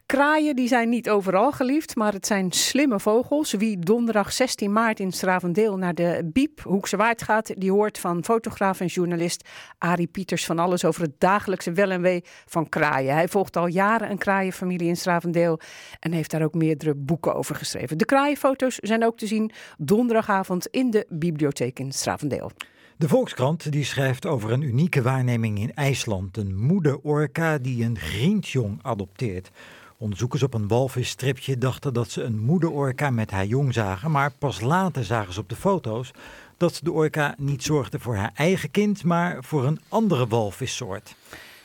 [0.06, 3.52] Kraaien die zijn niet overal geliefd, maar het zijn slimme vogels.
[3.52, 8.24] Wie donderdag 16 maart in Stravendeel naar de Biep, Hoekse Waard gaat, die hoort van
[8.24, 13.14] fotograaf en journalist Arie Pieters van alles over het dagelijkse wel en wee van kraaien.
[13.14, 15.60] Hij volgt al jaren een kraaienfamilie in Stravendeel
[16.00, 17.98] en heeft daar ook meerdere boeken over geschreven.
[17.98, 22.52] De kraaienfoto's zijn ook te zien donderdagavond in de bibliotheek in Stravendeel.
[22.98, 26.38] De Volkskrant die schrijft over een unieke waarneming in IJsland.
[26.38, 29.52] Een moeder orka die een grientjong adopteert.
[29.98, 34.12] Onderzoekers op een walvisstripje dachten dat ze een moeder orka met haar jong zagen.
[34.12, 36.12] Maar pas later zagen ze op de foto's
[36.58, 41.16] dat de orka niet zorgde voor haar eigen kind, maar voor een andere walvissoort.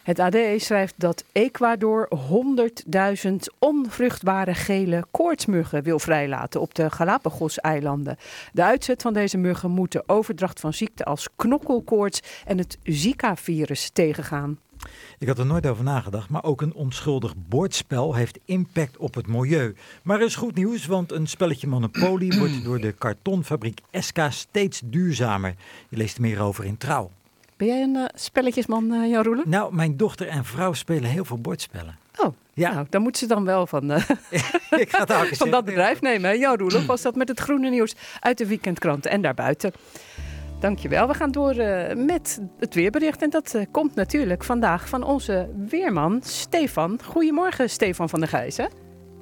[0.09, 2.09] Het AD schrijft dat Ecuador
[3.29, 8.17] 100.000 onvruchtbare gele koortsmuggen wil vrijlaten op de Galapagos-eilanden.
[8.53, 13.91] De uitzet van deze muggen moet de overdracht van ziekten als knokkelkoorts en het Zika-virus
[13.93, 14.59] tegengaan.
[15.19, 19.27] Ik had er nooit over nagedacht, maar ook een onschuldig bordspel heeft impact op het
[19.27, 19.75] milieu.
[20.03, 24.81] Maar er is goed nieuws, want een spelletje Monopoly wordt door de kartonfabriek SK steeds
[24.85, 25.55] duurzamer.
[25.89, 27.11] Je leest er meer over in Trouw.
[27.59, 29.45] Ben jij een eh, spelletjesman, eh Jan Roelen?
[29.49, 31.97] Nou, mijn dochter en vrouw spelen heel veel bordspellen.
[32.17, 32.73] Oh, Ja.
[32.73, 34.09] nou, dan moeten ze dan wel van, eh,
[34.83, 36.31] Ik ga het van dat bedrijf nemen.
[36.31, 36.37] hè?
[36.37, 39.73] Jan Roelen was dat met het groene nieuws uit de weekendkranten en daarbuiten.
[40.61, 41.07] Dankjewel.
[41.09, 41.55] We gaan door
[41.97, 43.23] met het weerbericht.
[43.23, 46.99] En dat komt natuurlijk vandaag van onze weerman Stefan.
[47.05, 48.69] Goedemorgen, Stefan van der Gijzen.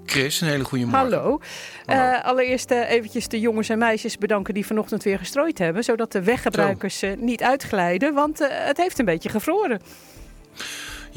[0.07, 1.01] Chris, een hele goede morgen.
[1.01, 1.41] Hallo.
[1.87, 5.85] Eh, allereerst eh, eventjes de jongens en meisjes bedanken die vanochtend weer gestrooid hebben.
[5.85, 8.15] Zodat de weggebruikers eh, niet uitglijden.
[8.15, 9.81] Want het heeft een beetje gevroren.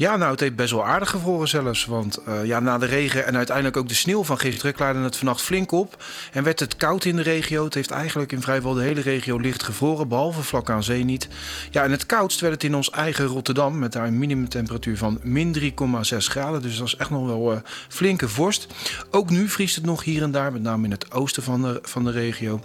[0.00, 1.84] Ja, nou, het heeft best wel aardig gevroren zelfs.
[1.84, 5.16] Want eh, ja, na de regen en uiteindelijk ook de sneeuw van gisteren klaarde het
[5.16, 6.04] vannacht flink op.
[6.32, 7.64] En werd het koud in de regio.
[7.64, 11.28] Het heeft eigenlijk in vrijwel de hele regio licht gevroren, behalve vlak aan zee niet.
[11.70, 13.78] Ja, en het koudst werd het in ons eigen Rotterdam.
[13.78, 15.70] Met daar een minimumtemperatuur van min 3,6
[16.16, 16.62] graden.
[16.62, 17.58] Dus dat is echt nog wel eh,
[17.88, 18.66] flinke vorst.
[19.10, 21.78] Ook nu vriest het nog hier en daar, met name in het oosten van de,
[21.82, 22.60] van de regio.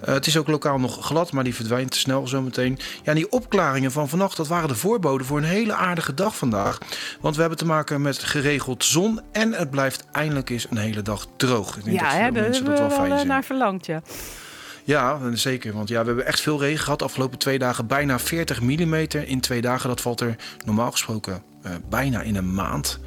[0.00, 2.78] Eh, het is ook lokaal nog glad, maar die verdwijnt snel zometeen.
[3.02, 6.65] Ja, die opklaringen van vannacht, dat waren de voorboden voor een hele aardige dag vandaag.
[7.20, 11.02] Want we hebben te maken met geregeld zon en het blijft eindelijk eens een hele
[11.02, 11.76] dag droog.
[11.76, 14.02] Ik denk Ja, dat hè, mensen hebben dat we wel fijn eh, naar verlangd, ja.
[14.84, 15.72] Ja, zeker.
[15.72, 17.02] Want ja, we hebben echt veel regen gehad.
[17.02, 19.88] Afgelopen twee dagen bijna 40 mm in twee dagen.
[19.88, 22.98] Dat valt er normaal gesproken eh, bijna in een maand.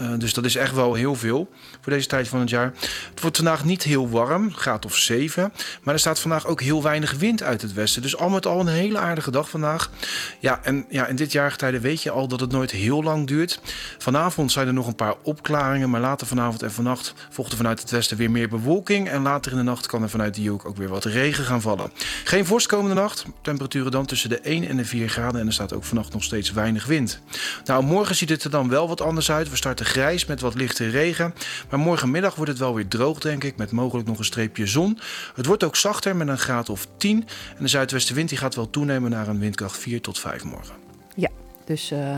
[0.00, 1.48] Eh, dus dat is echt wel heel veel
[1.80, 2.72] voor deze tijd van het jaar.
[3.10, 5.52] Het wordt vandaag niet heel warm, graad of 7.
[5.82, 8.02] Maar er staat vandaag ook heel weinig wind uit het westen.
[8.02, 9.90] Dus al met al een hele aardige dag vandaag.
[10.38, 13.60] Ja, en ja, in dit jaargetijde weet je al dat het nooit heel lang duurt.
[13.98, 15.90] Vanavond zijn er nog een paar opklaringen.
[15.90, 19.08] Maar later vanavond en vannacht volgt er vanuit het westen weer meer bewolking.
[19.08, 21.60] En later in de nacht kan er vanuit die hoek ook weer wat regen gaan
[21.60, 21.92] vallen.
[22.24, 23.24] Geen vorst komende nacht.
[23.42, 25.40] Temperaturen dan tussen de 1 en de 4 graden.
[25.40, 27.20] En er staat ook vannacht nog steeds weinig wind.
[27.64, 29.50] Nou, morgen ziet het er dan wel wat anders uit.
[29.50, 31.34] We starten grijs met wat lichte regen.
[31.70, 33.56] Maar morgenmiddag wordt het wel weer droog, denk ik.
[33.56, 34.98] Met mogelijk nog een streepje zon.
[35.34, 37.26] Het wordt ook zachter met een graad of 10.
[37.56, 40.74] En de zuidwestenwind die gaat wel toenemen naar een windkracht 4 tot 5 morgen.
[41.16, 41.28] Ja,
[41.64, 42.16] dus eh,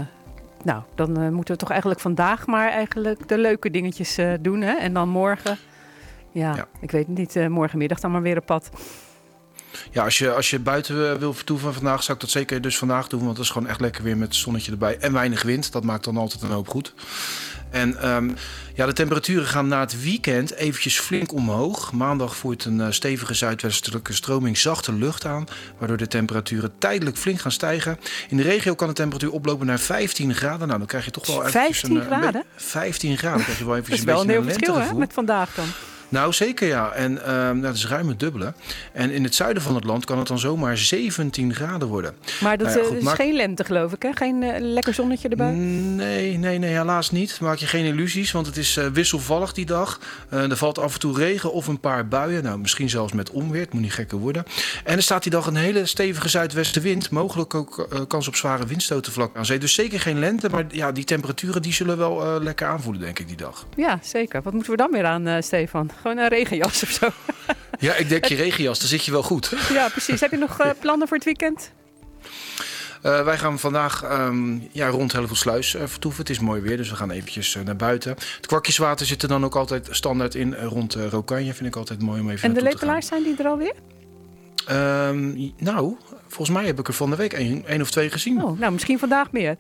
[0.64, 4.60] nou, dan eh, moeten we toch eigenlijk vandaag maar eigenlijk de leuke dingetjes eh, doen.
[4.60, 4.72] Hè?
[4.72, 5.58] En dan morgen,
[6.32, 6.66] ja, Ja.
[6.80, 8.70] ik weet het niet, morgenmiddag dan maar weer op pad.
[9.90, 13.08] Ja, als je, als je buiten wil vertoeven vandaag, zou ik dat zeker dus vandaag
[13.08, 13.24] doen.
[13.24, 14.98] Want het is gewoon echt lekker weer met het zonnetje erbij.
[14.98, 15.72] En weinig wind.
[15.72, 16.94] Dat maakt dan altijd een hoop goed.
[17.72, 18.30] En ehm,
[18.74, 21.92] ja, de temperaturen gaan na het weekend eventjes flink omhoog.
[21.92, 25.46] Maandag voert een eh, stevige zuidwestelijke stroming zachte lucht aan.
[25.78, 27.98] Waardoor de temperaturen tijdelijk flink gaan stijgen.
[28.28, 30.66] In de regio kan de temperatuur oplopen naar 15 graden.
[30.66, 32.44] Nou, dan krijg je toch wel eventjes 15 een, eh, een be- graden?
[32.56, 33.36] 15 graden.
[33.36, 35.54] Dan krijg je wel Dat eventjes is wel een beetje heel verschil hè, met vandaag
[35.54, 35.66] dan.
[36.12, 36.90] Nou, zeker ja.
[36.92, 38.52] En nou, dat is ruim het dubbele.
[38.92, 42.14] En in het zuiden van het land kan het dan zomaar 17 graden worden.
[42.40, 44.10] Maar dat Nou ja, eh, goed, is maak- geen lente geloof ik hè?
[44.14, 45.50] Geen eh, lekker zonnetje erbij?
[45.50, 47.40] Nee, nee, nee, helaas niet.
[47.40, 50.00] Maak je geen illusies, want het is eh, wisselvallig die dag.
[50.30, 52.42] Er valt af en toe regen of een paar buien.
[52.42, 53.60] Nou, misschien zelfs met onweer.
[53.60, 54.44] Het moet niet gekker worden.
[54.84, 57.10] En er staat die dag een hele stevige zuidwestenwind.
[57.10, 59.58] Mogelijk ook kans op zware windstoten vlak aan zee.
[59.58, 63.28] Dus zeker geen lente, maar ja, die temperaturen die zullen wel lekker aanvoelen, denk ik,
[63.28, 63.66] die dag.
[63.76, 64.42] Ja, zeker.
[64.42, 65.90] Wat moeten we dan weer aan, Stefan?
[66.02, 67.08] Gewoon een regenjas of zo?
[67.78, 69.54] Ja, ik denk je regenjas, daar zit je wel goed.
[69.72, 70.20] ja, precies.
[70.20, 71.72] Heb je nog eh, plannen voor het weekend?
[73.02, 76.20] Eh, wij gaan vandaag ehm, ja, rond Hellevoetsluis uh, vertoeven.
[76.20, 78.10] Het is mooi weer, dus we gaan eventjes uh, naar buiten.
[78.36, 80.54] Het kwakjeswater zit er dan ook altijd standaard in.
[80.54, 83.74] rond Rokanje vind ik altijd mooi om even En de lepelaars zijn die er alweer?
[84.70, 85.96] Um, nou,
[86.28, 88.42] volgens mij heb ik er van de week één, één of twee gezien.
[88.42, 89.56] Oh, nou, misschien vandaag meer.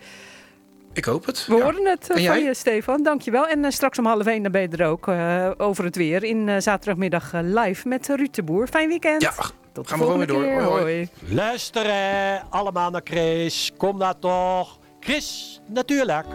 [0.92, 1.46] Ik hoop het.
[1.46, 1.62] We ja.
[1.62, 3.02] horen het uh, van je, Stefan.
[3.02, 3.46] Dankjewel.
[3.46, 6.24] En uh, straks om half één dan ben je er ook uh, over het weer
[6.24, 8.66] in zaterdagmiddag live met Ruud de Boer.
[8.66, 9.22] Fijn weekend.
[9.22, 9.32] Ja,
[9.72, 10.42] Tot gaan we gewoon weer door.
[10.42, 10.62] Keer.
[10.62, 11.08] Hoi, hoi.
[11.28, 13.72] Luisteren allemaal naar Chris.
[13.76, 14.78] Kom daar toch.
[15.00, 16.26] Chris, natuurlijk.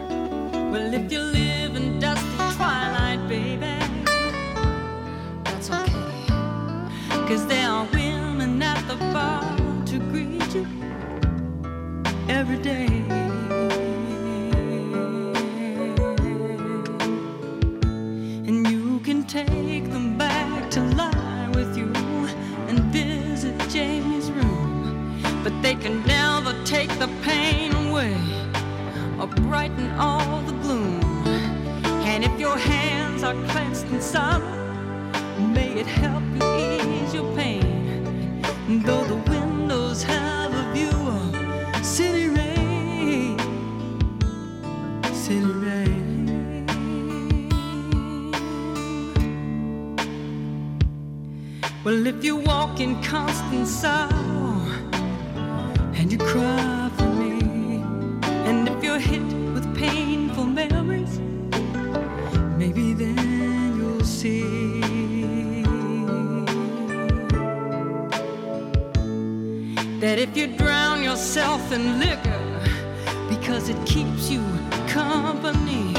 [0.72, 3.78] Well, if you live in dusty twilight, baby,
[5.44, 5.88] that's okay.
[7.28, 9.44] Cause there are women at the bar
[9.86, 10.66] to greet you
[12.28, 12.97] every day.
[20.78, 21.92] To lie with you
[22.68, 25.20] and visit Jamie's room.
[25.44, 28.16] But they can never take the pain away
[29.20, 31.02] or brighten all the gloom.
[32.12, 34.56] And if your hands are clenched in sorrow,
[35.56, 38.44] may it help you ease your pain.
[38.86, 39.20] Though the
[51.88, 54.60] Well, if you walk in constant sorrow
[55.96, 57.82] and you cry for me,
[58.46, 59.24] and if you're hit
[59.54, 61.18] with painful memories,
[62.58, 65.62] maybe then you'll see.
[70.02, 72.44] That if you drown yourself in liquor
[73.30, 74.44] because it keeps you
[74.90, 75.94] company,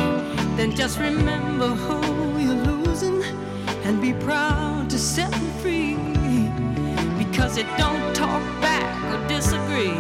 [0.59, 3.23] then just remember who you're losing
[3.87, 5.95] and be proud to set them free.
[7.25, 9.97] Because it don't talk back or disagree.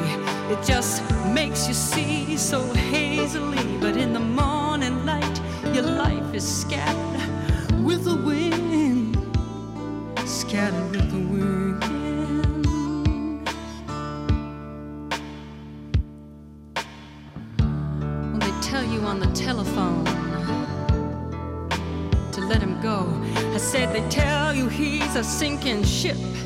[0.52, 3.64] It just makes you see so hazily.
[3.80, 5.40] But in the morning light
[5.72, 7.17] your life is scattered
[25.98, 26.37] ship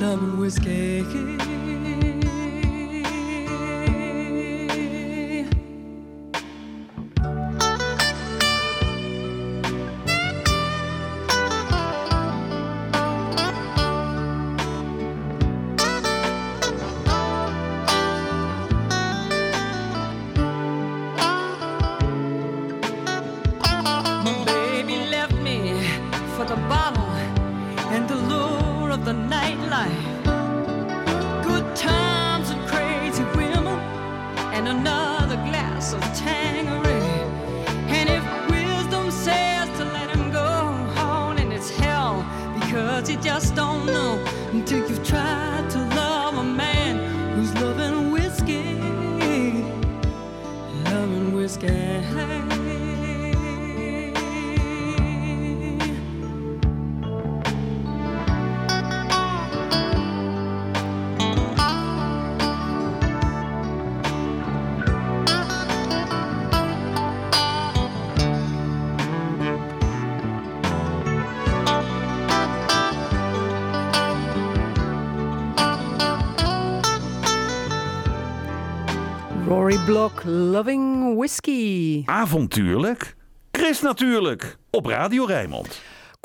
[0.00, 1.53] loving whiskey.
[79.84, 82.02] Block, Loving Whiskey.
[82.04, 83.16] Avontuurlijk.
[83.52, 84.56] Chris natuurlijk.
[84.70, 85.80] Op Radio Rijnmond.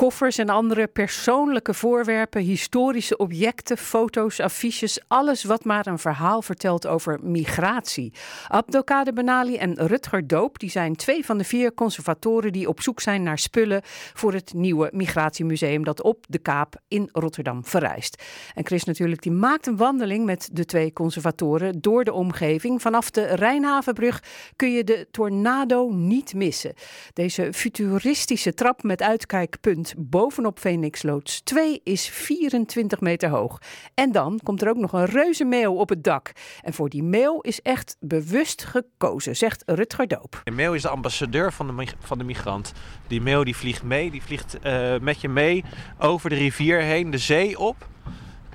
[0.10, 6.88] Koffers en andere persoonlijke voorwerpen, historische objecten, foto's, affiches, alles wat maar een verhaal vertelt
[6.88, 8.14] over migratie.
[8.48, 13.00] Abdelkader Benali en Rutger Doop, die zijn twee van de vier conservatoren die op zoek
[13.00, 13.82] zijn naar spullen
[14.14, 18.24] voor het nieuwe migratiemuseum dat op de Kaap in Rotterdam verrijst.
[18.54, 22.82] En Chris natuurlijk, die maakt een wandeling met de twee conservatoren door de omgeving.
[22.82, 24.24] Vanaf de Rijnhavenbrug
[24.56, 26.74] kun je de Tornado niet missen.
[27.14, 33.58] Deze futuristische trap met uitkijkpunt punt bovenop Phoenix Loods 2 is 24 meter hoog.
[33.94, 36.32] En dan komt er ook nog een reuze meeuw op het dak.
[36.62, 40.42] En voor die meeuw is echt bewust gekozen, zegt Rutger Doop.
[40.44, 42.74] De meeuw is de ambassadeur van de, van de migrant.
[43.08, 45.64] Die meeuw die vliegt mee, die vliegt eh, met je mee
[46.00, 47.88] over de rivier heen, de zee op.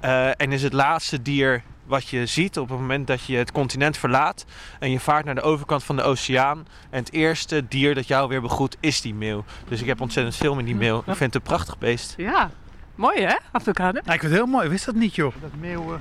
[0.04, 3.52] Eh, en is het laatste dier wat je ziet op het moment dat je het
[3.52, 4.44] continent verlaat.
[4.78, 6.66] En je vaart naar de overkant van de oceaan.
[6.90, 9.44] En het eerste dier dat jou weer begroet is die meeuw.
[9.68, 10.98] Dus ik heb ontzettend veel met die meeuw.
[10.98, 12.14] Ik vind het een prachtig beest.
[12.16, 12.50] Ja,
[12.94, 14.00] mooi hè, avocado?
[14.04, 15.34] Nou, ik vind het heel mooi, wist dat niet joh.
[15.40, 16.00] Dat meeuwen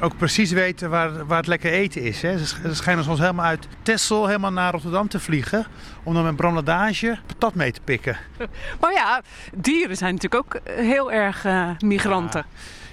[0.00, 2.22] ook precies weten waar, waar het lekker eten is.
[2.22, 2.38] Hè.
[2.38, 5.66] Ze sch- ze schijnen soms helemaal uit Texel helemaal naar Rotterdam te vliegen.
[6.02, 8.16] Om dan met brandage patat mee te pikken.
[8.80, 9.22] Maar ja,
[9.54, 12.44] dieren zijn natuurlijk ook eh, heel erg eh, migranten.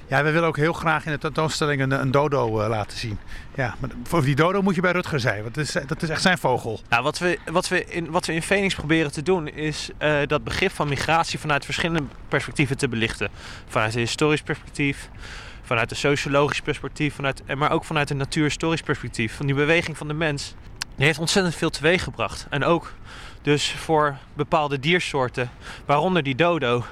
[0.10, 3.20] Ja, we willen ook heel graag in de tentoonstelling een, een dodo eh, laten zien.
[3.56, 6.10] Ja, maar voor die dodo moet je bij Rutger zijn, want dat is, dat is
[6.10, 6.80] echt zijn vogel.
[6.90, 10.18] Nou, wat, we, wat, we in, wat we in Phoenix proberen te doen, is eh,
[10.28, 13.30] dat begrip van migratie vanuit verschillende perspectieven te belichten.
[13.68, 15.10] Vanuit een historisch perspectief,
[15.68, 19.36] vanuit een sociologisch perspectief, vanuit, maar ook vanuit een natuurhistorisch perspectief.
[19.36, 20.56] Van die beweging van de mens,
[20.96, 22.48] die heeft ontzettend veel teweeggebracht.
[22.50, 22.94] En ook
[23.42, 25.50] dus voor bepaalde diersoorten,
[25.86, 26.86] waaronder die dodo.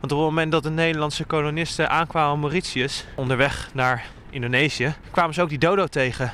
[0.00, 5.34] Want op het moment dat de Nederlandse kolonisten aankwamen op Mauritius, onderweg naar Indonesië, kwamen
[5.34, 6.32] ze ook die dodo tegen.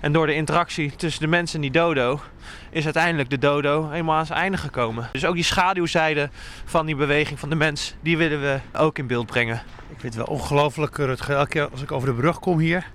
[0.00, 2.20] En door de interactie tussen de mens en die dodo
[2.70, 5.08] is uiteindelijk de dodo helemaal aan zijn einde gekomen.
[5.12, 6.30] Dus ook die schaduwzijde
[6.64, 9.62] van die beweging van de mens, die willen we ook in beeld brengen.
[9.90, 11.36] Ik vind het wel ongelooflijk, Rutger.
[11.36, 12.90] Elke keer als ik over de brug kom hier,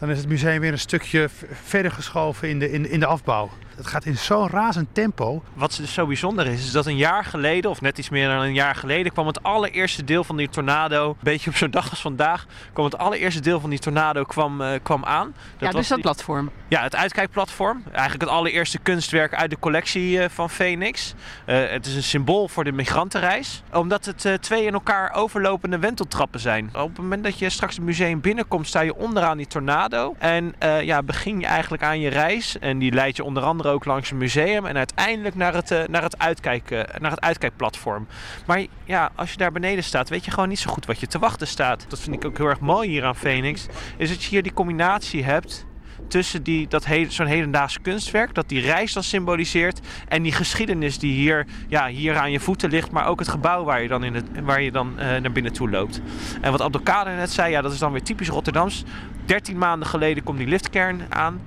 [0.00, 1.28] dan is het museum weer een stukje
[1.62, 3.50] verder geschoven in de, in, in de afbouw.
[3.76, 5.42] Het gaat in zo'n razend tempo.
[5.54, 8.40] Wat dus zo bijzonder is, is dat een jaar geleden, of net iets meer dan
[8.40, 11.90] een jaar geleden, kwam het allereerste deel van die tornado, een beetje op zo'n dag
[11.90, 15.34] als vandaag, kwam het allereerste deel van die tornado kwam, eh, kwam aan.
[15.58, 16.50] ja, dus was dat die- platform.
[16.68, 17.82] Ja, het uitkijkplatform.
[17.92, 21.14] Eigenlijk het allereerste kunstwerk uit de collectie eh, van Phoenix.
[21.44, 23.62] Eh, het is een symbool voor de migrantenreis.
[23.72, 26.70] Omdat het eh, twee in elkaar overlopende wenteltrappen zijn.
[26.74, 29.89] Op het moment dat je straks het museum binnenkomt, sta je onderaan die tornado.
[30.18, 32.58] En eh, ja, begin je eigenlijk aan je reis.
[32.58, 34.66] En die leidt je onder andere ook langs het museum.
[34.66, 38.06] En uiteindelijk naar het, eh, naar het, uitkijk, eh, naar het uitkijkplatform.
[38.46, 41.06] Maar ja, als je daar beneden staat, weet je gewoon niet zo goed wat je
[41.06, 41.84] te wachten staat.
[41.88, 43.66] Dat vind ik ook heel erg mooi hier aan Phoenix.
[43.96, 45.66] Is dat je hier die combinatie hebt
[46.10, 51.12] tussen die, dat zo'n hedendaags kunstwerk, dat die reis dan symboliseert, en die geschiedenis die
[51.12, 54.14] hier, ja, hier aan je voeten ligt, maar ook het gebouw waar je dan, in
[54.14, 56.00] het, waar je dan eh, naar binnen toe loopt.
[56.40, 58.84] En wat Abdelkader net zei, ja, dat is dan weer typisch Rotterdams.
[59.24, 61.40] 13 maanden geleden komt die liftkern aan.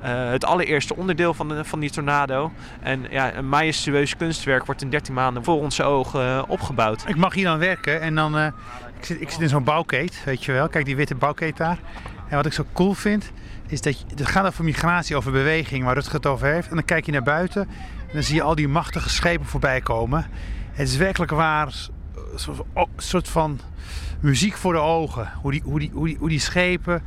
[0.00, 2.52] Eh, het allereerste onderdeel van, de, van die tornado.
[2.80, 7.04] En ja, een majestueus kunstwerk wordt in 13 maanden voor onze ogen eh, opgebouwd.
[7.06, 8.38] Ik mag hier dan werken en dan...
[8.38, 10.68] ik, zit, ik zit in zo'n bouwkeet, weet je wel.
[10.68, 11.78] Kijk, die witte bouwkeet daar.
[12.28, 13.32] En wat ik zo cool vind,
[13.68, 16.68] is dat het gaat over migratie, over beweging, waar Rutger het over heeft.
[16.68, 17.62] En dan kijk je naar buiten
[18.08, 20.26] en dan zie je al die machtige schepen voorbij komen.
[20.72, 21.74] Het is werkelijk waar
[22.74, 23.60] een soort van
[24.20, 25.32] muziek voor de ogen.
[25.40, 27.02] Hoe die, hoe, die, hoe, die, hoe die schepen,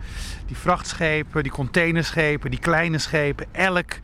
[0.46, 4.00] die vrachtschepen, die containerschepen, die kleine schepen, elk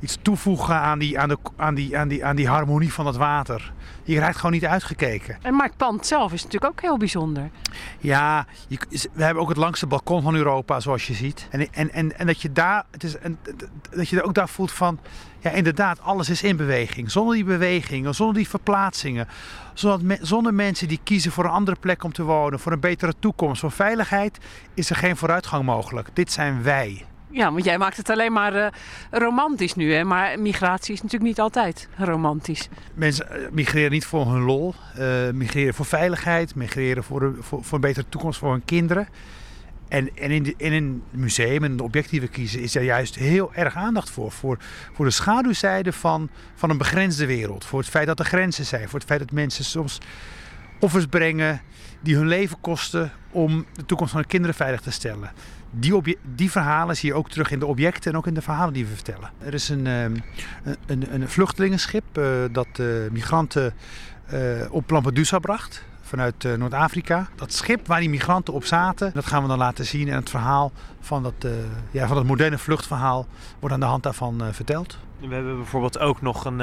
[0.00, 3.16] iets toevoegen aan die, aan de, aan die, aan die, aan die harmonie van het
[3.16, 3.72] water.
[4.04, 5.38] Je raakt gewoon niet uitgekeken.
[5.42, 7.50] En maar het pand zelf is natuurlijk ook heel bijzonder.
[7.98, 8.78] Ja, je,
[9.12, 11.46] we hebben ook het langste balkon van Europa, zoals je ziet.
[11.50, 13.38] En, en, en, en dat je daar, het is, en,
[13.90, 14.98] dat je ook daar voelt van,
[15.40, 17.10] ja inderdaad, alles is in beweging.
[17.10, 19.28] Zonder die bewegingen, zonder die verplaatsingen,
[19.74, 22.80] zonder, me- zonder mensen die kiezen voor een andere plek om te wonen, voor een
[22.80, 24.38] betere toekomst, voor veiligheid,
[24.74, 26.08] is er geen vooruitgang mogelijk.
[26.12, 27.04] Dit zijn wij.
[27.32, 28.66] Ja, want jij maakt het alleen maar eh,
[29.10, 30.04] romantisch nu, hè?
[30.04, 32.68] Maar migratie is natuurlijk niet altijd romantisch.
[32.94, 37.64] Mensen eh, migreren niet voor hun lol, eh, migreren voor veiligheid, migreren voor, een- voor,
[37.64, 39.08] voor een betere toekomst voor hun kinderen.
[39.88, 43.14] En, en in, in een museum en de objecten die we kiezen is er juist
[43.14, 44.30] heel erg aandacht voor.
[44.32, 44.58] Voor,
[44.92, 47.64] voor de schaduwzijde van, van een begrensde wereld.
[47.64, 48.88] Voor het feit dat er grenzen zijn.
[48.88, 49.98] Voor het feit dat mensen soms
[50.80, 51.60] offers brengen
[52.00, 55.30] die hun leven kosten om de toekomst van hun kinderen veilig te stellen.
[55.74, 58.72] Die, die verhalen zie je ook terug in de objecten en ook in de verhalen
[58.72, 59.30] die we vertellen.
[59.38, 60.16] Er is een, ehm,
[60.86, 63.74] een, een, vluchtelingenschip eh, dat eh, migranten
[64.26, 64.38] eh,
[64.70, 67.28] op Lampedusa bracht vanuit Noord-Afrika.
[67.34, 70.08] Dat schip waar die migranten op zaten, dat gaan we dan laten zien.
[70.08, 71.46] En het verhaal van dat,
[71.90, 73.26] ja, van moderne vluchtverhaal
[73.58, 74.98] wordt aan de hand daarvan verteld.
[75.20, 76.60] We hebben bijvoorbeeld ook nog een,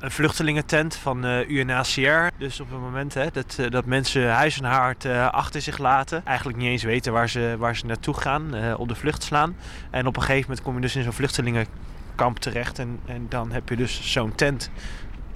[0.00, 2.26] een vluchtelingentent van eh UNHCR.
[2.38, 5.78] Dus op het moment hè, dat, eh, dat mensen huis en haard eh, achter zich
[5.78, 9.56] laten, eigenlijk niet eens weten waar ze, waar ze naartoe gaan, op de vlucht slaan.
[9.90, 13.52] En op een gegeven moment kom je dus in zo'n vluchtelingenkamp terecht en, en dan
[13.52, 14.70] heb je dus zo'n tent.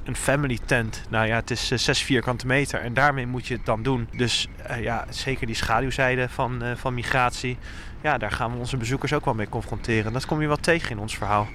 [0.05, 1.03] Een family tent.
[1.09, 4.09] Nou ja, het is eh, 6 vierkante meter en daarmee moet je het dan doen.
[4.17, 4.49] Dus
[4.81, 7.59] ja, zeker die schaduwzijde van, van migratie.
[8.03, 10.13] Ja, daar gaan we onze bezoekers ook wel mee confronteren.
[10.13, 11.49] Dat kom je wel tegen in ons verhaal.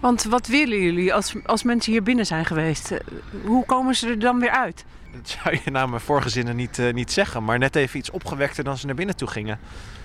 [0.00, 2.90] Want wat willen jullie als, als mensen hier binnen zijn geweest?
[2.90, 2.98] Eh,
[3.44, 4.84] Hoe komen ze er dan weer uit?
[5.12, 8.10] Dat zou je na mijn vorige zinnen niet, eh, niet zeggen, maar net even iets
[8.10, 9.58] opgewekter dan ze naar binnen toe gingen.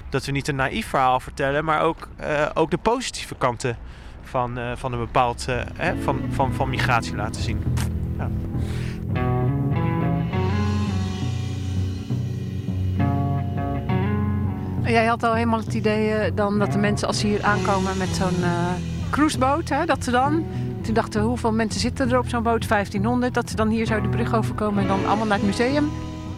[0.10, 3.78] Dat we niet een naïef verhaal vertellen, maar ook, eh, ook de positieve kanten
[4.24, 7.64] van, van een bepaald hè, van, van, van migratie laten zien.
[8.18, 8.30] Ja.
[14.90, 18.10] Jij had al helemaal het idee dan dat de mensen als ze hier aankomen met
[18.10, 18.44] zo'n
[19.12, 20.46] cruiseboot, hè, dat ze dan...
[20.82, 22.68] Toen dachten hoeveel mensen zitten er op zo'n boot?
[22.68, 23.34] 1500.
[23.34, 25.90] Dat ze dan hier zo de brug overkomen en dan allemaal naar het museum.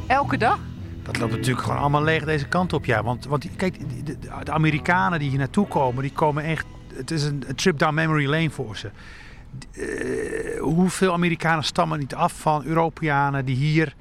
[0.08, 0.60] Elke dag.
[1.04, 3.04] Dat loopt natuurlijk gewoon allemaal leeg deze kant op, ja.
[3.04, 6.66] Want, want kijk, de, de- Amerikanen die hier naartoe komen, die komen echt...
[6.94, 8.92] Het is een, een trip down memory lane voor ze.
[9.72, 13.96] Eh, hoeveel Amerikanen stammen niet af van Europeanen die hier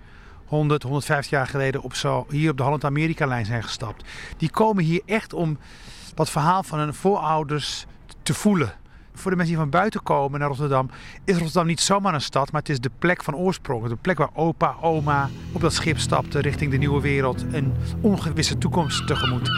[0.44, 4.04] 100, 150 jaar geleden op zo, hier op de Holland-Amerika-lijn zijn gestapt.
[4.36, 5.58] Die komen hier echt om
[6.14, 7.86] dat verhaal van hun voorouders
[8.22, 8.72] te voelen.
[9.14, 10.90] Voor de mensen die van buiten komen naar Rotterdam,
[11.24, 13.88] is Rotterdam niet zomaar een stad, maar het is de plek van oorsprong.
[13.88, 17.44] De plek waar opa, oma op dat schip stapte richting de nieuwe wereld.
[17.52, 19.50] Een ongewisse toekomst tegemoet.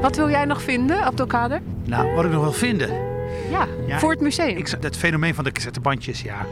[0.00, 1.60] Wat wil jij nog vinden, Abdelkader?
[1.84, 2.88] Nou, wat ik nog wil vinden.
[3.50, 4.56] Ja, Ja, voor het museum.
[4.56, 6.46] Ik, het fenomeen van de cassettebandjes, ja.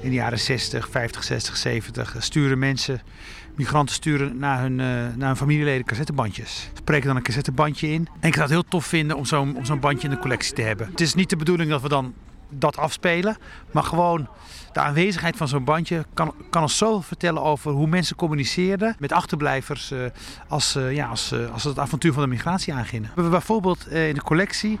[0.00, 3.00] In de jaren 60, 50, 60, 70 sturen mensen,
[3.56, 4.86] migranten sturen naar hun, eh,
[5.16, 6.70] naar hun familieleden cassettebandjes.
[6.74, 8.08] Spreken dan een cassettebandje in.
[8.20, 9.24] En ik zou het heel tof vinden om
[9.64, 10.86] zo'n bandje in de collectie te hebben.
[10.90, 12.14] Het is niet de bedoeling dat we dan
[12.48, 13.36] dat afspelen,
[13.70, 14.28] maar gewoon
[14.72, 19.12] de aanwezigheid van zo'n bandje kan, kan ons zoveel vertellen over hoe mensen communiceerden met
[19.12, 19.98] achterblijvers eh,
[20.48, 23.08] als, eh, ja, als, als ze het avontuur van de migratie aangingen.
[23.08, 24.78] We hebben bijvoorbeeld in de collectie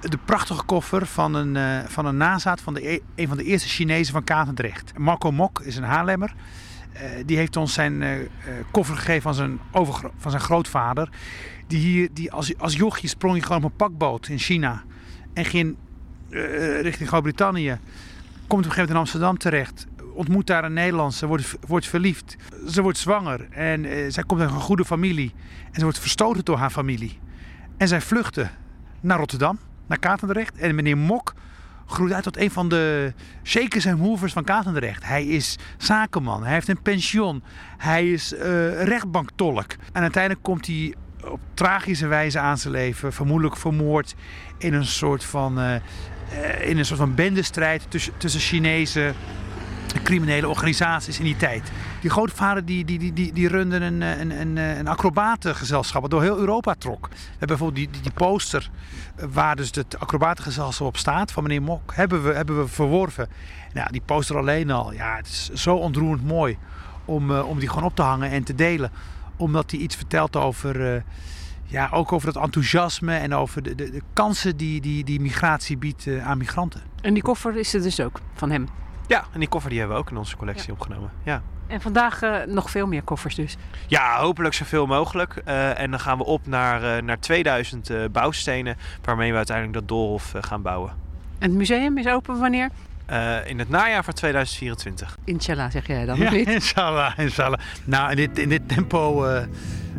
[0.00, 3.44] de prachtige koffer van een, eh, van een nazaat van de, e- een van de
[3.44, 4.98] eerste Chinezen van Katendrecht.
[4.98, 6.34] Marco Mok is een Haarlemmer.
[6.92, 8.10] Eh, die heeft ons zijn eh,
[8.70, 11.08] koffer gegeven van zijn, overgro- van zijn grootvader.
[11.66, 14.82] Die hier, die als, als jochie sprong hij gewoon op een pakboot in China.
[15.34, 15.76] En ging
[16.80, 17.78] richting Groot-Brittannië.
[18.46, 19.86] Komt op een gegeven moment in Amsterdam terecht.
[20.14, 22.36] Ontmoet daar een Nederlandse, wordt, wordt verliefd.
[22.68, 25.32] Ze wordt zwanger en zij komt uit een goede familie.
[25.66, 27.18] En ze wordt verstoten door haar familie.
[27.76, 28.50] En zij vluchten
[29.00, 30.56] naar Rotterdam, naar Katendrecht.
[30.56, 31.34] En meneer Mok
[31.86, 33.12] groeit uit tot een van de
[33.44, 35.06] shakers en movers van Katendrecht.
[35.06, 37.42] Hij is zakenman, hij heeft een pensioen,
[37.76, 39.72] hij is eh, rechtbanktolk.
[39.92, 44.14] En uiteindelijk komt hij op tragische wijze aan zijn leven, vermoedelijk vermoord
[44.58, 48.40] in een soort van, eh, eh, in een soort van bendestrijd tussen, tussen
[49.96, 51.70] Chinese criminele organisaties in die tijd.
[52.00, 56.22] Die grootvader die, die, die, die, die runde een, een, een, een acrobatengezelschap dat door
[56.22, 57.08] heel Europa trok.
[57.08, 58.70] We hebben bijvoorbeeld die, die, die poster
[59.30, 63.28] waar dus het acrobatengezelschap op staat van meneer Mok, hebben we, hebben we verworven.
[63.72, 66.58] Nou, die poster alleen al, ja, het is zo ontroerend mooi
[67.04, 68.90] om, eh, om die gewoon op te hangen en te delen.
[69.36, 71.02] Omdat hij iets vertelt over, eh,
[71.64, 75.76] ja, ook over dat enthousiasme en over de, de, de kansen die, die, die migratie
[75.76, 76.80] biedt eh, aan migranten.
[77.00, 78.68] En die koffer is er dus ook van hem.
[79.06, 81.10] Ja, en die koffer die hebben we ook in onze collectie opgenomen.
[81.22, 81.42] Ja.
[81.66, 83.56] En vandaag eh, nog veel meer koffers dus.
[83.86, 85.36] Ja, hopelijk zoveel mogelijk.
[85.44, 89.78] Eh, en dan gaan we op naar, eh, naar 2000 eh, bouwstenen waarmee we uiteindelijk
[89.78, 90.90] dat doolhof gaan bouwen.
[91.38, 92.70] En het museum is open wanneer?
[93.44, 95.16] In het najaar van 2024.
[95.24, 96.48] Inshallah zeg jij dan, Ja, of niet?
[96.48, 97.58] inshallah, inshallah.
[97.84, 99.26] Nou, in dit, in dit tempo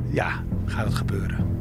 [0.10, 0.32] ja,
[0.66, 1.57] gaat het gebeuren.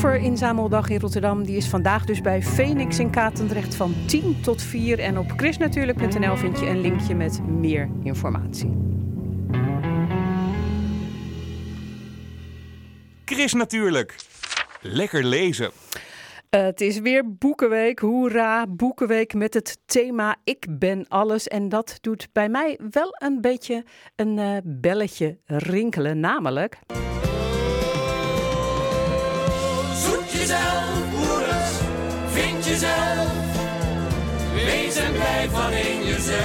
[0.00, 4.62] De kofferinzameldag in Rotterdam die is vandaag dus bij Phoenix in Katendrecht van 10 tot
[4.62, 4.98] 4.
[4.98, 8.76] En op chrisnatuurlijk.nl vind je een linkje met meer informatie.
[13.24, 14.16] Chris natuurlijk.
[14.80, 15.70] Lekker lezen.
[16.50, 17.98] Het is weer Boekenweek.
[17.98, 21.48] Hoera, Boekenweek met het thema Ik ben alles.
[21.48, 23.84] En dat doet bij mij wel een beetje
[24.16, 26.20] een eh, belletje rinkelen.
[26.20, 26.78] Namelijk...
[32.40, 33.28] vind jezelf.
[34.54, 36.38] Wees en blijf van in jezelf.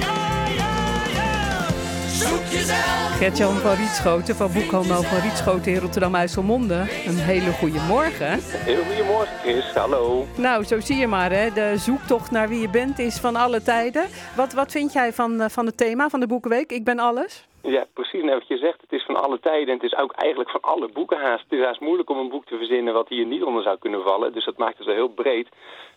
[0.00, 0.74] Ja, ja,
[1.14, 1.66] ja.
[2.08, 3.16] Zoek jezelf.
[3.18, 6.86] Gertjan van Rietschoten van Boekhandel van Rietschoten in Rotterdam-IJsselmonde.
[7.06, 8.38] Een hele goede morgen.
[8.42, 10.26] Heel goedemorgen Chris, hallo.
[10.36, 11.52] Nou, zo zie je maar, hè.
[11.52, 14.04] de zoektocht naar wie je bent is van alle tijden.
[14.36, 16.72] Wat, wat vind jij van, eh, van het thema van de Boekenweek?
[16.72, 17.46] Ik ben alles.
[17.66, 18.20] Ja, precies.
[18.20, 20.60] En wat je zegt, het is van alle tijden en het is ook eigenlijk van
[20.60, 21.44] alle boeken haast.
[21.48, 24.02] Het is haast moeilijk om een boek te verzinnen wat hier niet onder zou kunnen
[24.02, 24.32] vallen.
[24.32, 25.48] Dus dat maakt het wel heel breed.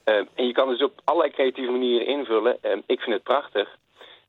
[0.06, 2.58] Uh, en je kan het dus op allerlei creatieve manieren invullen.
[2.66, 3.78] Uh, ik vind het prachtig.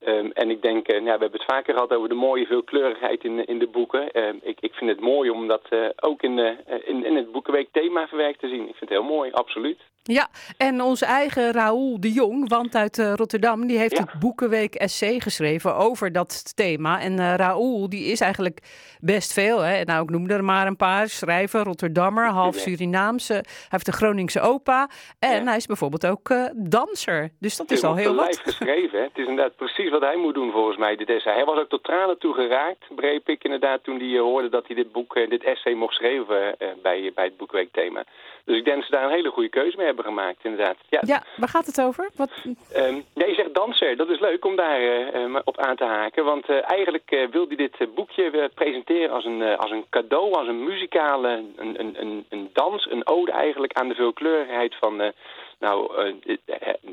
[0.07, 3.47] Um, en ik denk, nou, we hebben het vaker gehad over de mooie veelkleurigheid in,
[3.47, 4.11] in de boeken.
[4.43, 6.39] Ik, ik vind het mooi om dat uh, ook in,
[6.85, 8.69] in, in het Boekenweek thema verwerkt te zien.
[8.69, 9.81] Ik vind het heel mooi, absoluut.
[10.11, 14.03] Ja, en onze eigen Raoul de Jong, want uit uh, Rotterdam, die heeft ja.
[14.03, 17.01] het Boekenweek essay geschreven over dat thema.
[17.01, 18.59] En uh, Raoul, die is eigenlijk
[19.01, 19.61] best veel.
[19.61, 19.83] Hè?
[19.83, 21.09] Nou, ik noem er maar een paar.
[21.09, 23.33] Schrijver, Rotterdammer, half Surinaamse.
[23.33, 24.89] Hij heeft een Groningse opa.
[25.19, 25.45] En ja.
[25.45, 27.31] hij is bijvoorbeeld ook uh, danser.
[27.41, 28.27] Dus dat is al heel wat.
[28.27, 28.99] Het is geschreven.
[28.99, 29.05] Hè?
[29.05, 31.35] Het is inderdaad precies wat hij moet doen volgens mij, dit essay.
[31.35, 34.77] Hij was ook tot tranen toe geraakt, begreep ik inderdaad, toen hij hoorde dat hij
[34.77, 38.05] dit boek, dit essay mocht schrijven bij, bij het Boekenweek thema.
[38.49, 40.77] Dus ik denk dat ze daar een hele goede keuze mee hebben gemaakt, inderdaad.
[40.89, 42.11] Ja, ja waar gaat het over?
[42.17, 42.31] Wat...
[42.77, 43.97] Um, ja, je zegt danser.
[43.97, 46.25] Dat is leuk om daar uh, op aan te haken.
[46.25, 50.49] Want uh, eigenlijk uh, wil hij dit boekje presenteren als een, als een cadeau, als
[50.49, 55.13] een muzikale een, een, een, een dans, een ode eigenlijk aan de veelkleurigheid van
[55.59, 56.39] nou, de,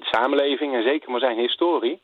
[0.01, 2.01] samenleving en zeker maar zijn historie.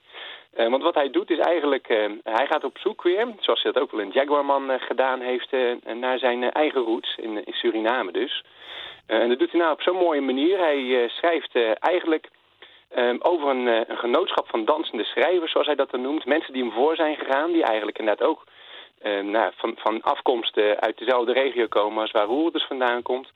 [0.57, 3.71] Uh, want wat hij doet is eigenlijk, uh, hij gaat op zoek weer, zoals hij
[3.71, 5.51] dat ook wel in Jaguarman uh, gedaan heeft,
[5.99, 8.43] naar zijn eigen roots in, in Suriname dus.
[9.19, 10.57] En dat doet hij nou op zo'n mooie manier.
[10.57, 12.29] Hij schrijft eigenlijk
[13.19, 16.25] over een, een, genootschap van dansende schrijvers, zoals hij dat dan noemt.
[16.25, 18.43] Mensen die hem voor zijn gegaan, die eigenlijk inderdaad ook
[19.23, 23.31] nou, van, van afkomst uit dezelfde regio komen als waar Roer dus vandaan komt.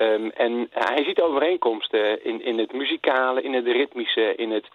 [0.00, 4.68] Um, en hij ziet overeenkomsten in, in het muzikale, in het ritmische, in het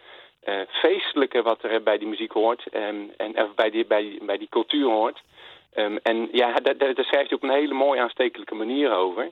[0.68, 3.12] feestelijke wat er bij die muziek hoort en
[3.56, 5.22] bij, die, bij, bij die cultuur hoort.
[6.04, 9.32] En ja, daar, daar schrijft hij op een hele mooie aanstekelijke manier over.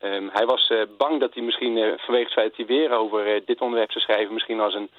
[0.00, 2.90] Um, hij was uh, bang dat hij misschien uh, vanwege het feit dat hij weer
[2.90, 4.34] over dit onderwerp zou schrijven...
[4.34, 4.90] misschien als een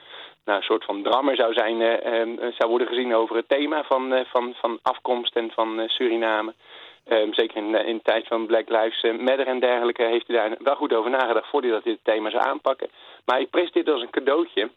[0.45, 1.77] nou, soort van drammer zou, zijn,
[2.57, 6.53] zou worden gezien over het thema van, van, van afkomst en van Suriname.
[7.31, 10.75] zeker in, in de tijd van Black Lives Matter en dergelijke heeft hij daar wel
[10.75, 11.49] goed over nagedacht...
[11.49, 12.89] voordat hij dit thema zou aanpakken.
[13.25, 14.69] Maar hij presenteert het als een cadeautje...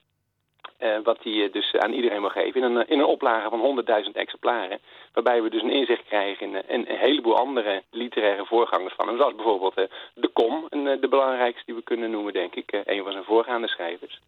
[0.82, 3.84] Uh, wat hij uh, dus aan iedereen mag geven in een, in een oplage van
[4.04, 4.78] 100.000 exemplaren.
[5.12, 9.16] Waarbij we dus een inzicht krijgen in, een heleboel andere literaire voorgangers van hem.
[9.16, 9.74] Zoals bijvoorbeeld
[10.14, 12.82] De Kom, een, de belangrijkste die we kunnen noemen, denk ik.
[12.84, 14.20] een van zijn voorgaande schrijvers.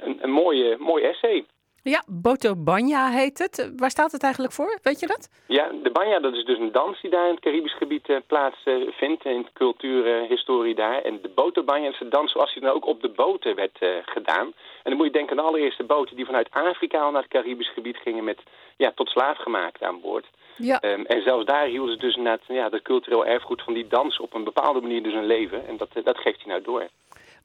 [0.00, 1.44] een een mooie, mooi essay.
[1.88, 3.72] Ja, Boto Banya heet het.
[3.76, 4.78] Waar staat het eigenlijk voor?
[4.82, 5.28] Weet je dat?
[5.46, 8.16] Ja, de Banya dat is dus een dans die daar in het Caribisch gebied uh,
[8.26, 9.24] plaatsvindt.
[9.24, 11.02] Uh, in de cultuurhistorie uh, daar.
[11.02, 13.78] En de Boto Banya is een dans zoals die dan ook op de boten werd
[14.02, 14.46] gedaan.
[14.46, 17.72] En dan moet je denken aan de allereerste boten die vanuit Afrika naar het Caribisch
[17.72, 18.38] gebied gingen met
[18.76, 20.26] ja, tot slaaf gemaakt aan boord.
[20.56, 20.82] Ja.
[20.82, 24.20] Um, en zelfs daar hielden ze dus net ja, dat cultureel erfgoed van die dans
[24.20, 25.66] op een bepaalde manier dus een leven.
[25.66, 26.88] En dat, dat geeft hij nou door.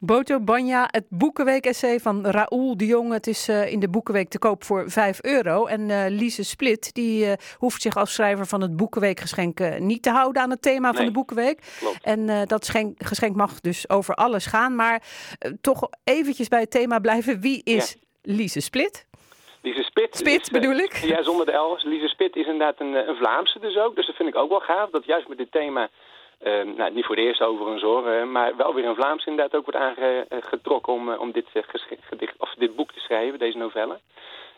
[0.04, 3.12] Boto Banja, het Boekenweek-essay van Raoul de Jong.
[3.12, 5.66] Het is uh, in de Boekenweek te koop voor 5 euro.
[5.66, 10.10] En uh, Lise Split, die uh, hoeft zich als schrijver van het Boekenweekgeschenk niet te
[10.10, 11.76] houden aan het thema nee, van de Boekenweek.
[11.78, 12.02] Klopt.
[12.02, 14.74] En dat schenk, geschenk mag dus over alles gaan.
[14.74, 15.02] Maar
[15.60, 17.40] toch eventjes bij het thema blijven.
[17.40, 18.32] Wie is ja.
[18.34, 19.06] Lise Split?
[19.60, 20.16] Lise Spit.
[20.16, 20.96] Spit is, bedoel ik?
[20.96, 21.78] Ja, zonder de L.
[21.82, 23.96] Lise Spit is inderdaad een, een Vlaamse dus ook.
[23.96, 24.90] Dus dat vind ik ook wel gaaf.
[24.90, 25.90] Dat juist met dit thema
[26.46, 29.54] Uh, nou, niet voor het eerst overigens hoor, uh, maar wel weer in Vlaams inderdaad
[29.54, 29.98] ook wordt
[30.30, 31.46] aangetrokken om, uh, om dit,
[32.00, 33.98] gedicht, of dit boek te schrijven, deze novelle.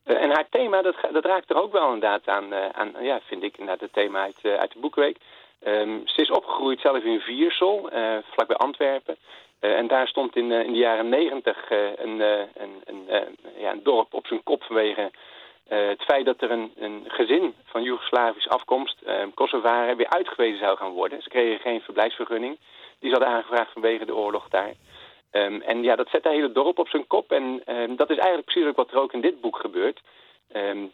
[0.05, 3.59] en haar thema, dat, dat raakt er ook wel inderdaad aan, aan ja, vind ik
[3.59, 5.17] inderdaad het thema uit, uit de Boekenweek.
[5.67, 7.91] Um, ze is opgegroeid zelf in Viersel,
[8.31, 9.17] vlakbij Antwerpen.
[9.61, 13.09] en daar stond in, in de jaren negentig een, een, een,
[13.57, 15.11] ja, een dorp op zijn kop vanwege
[15.69, 20.59] uh, het feit dat er een, een gezin van Joegoslavische afkomst, uh, Kosovaren, weer uitgewezen
[20.59, 21.23] zou gaan worden.
[21.23, 22.59] Ze kregen geen verblijfsvergunning.
[22.99, 24.73] Die ze hadden aangevraagd vanwege de oorlog daar.
[25.33, 27.33] Um, en ja, dat zet het hele dorp op zijn kop.
[27.33, 30.01] En um, dat is eigenlijk precies ook wat er ook in dit boek gebeurt.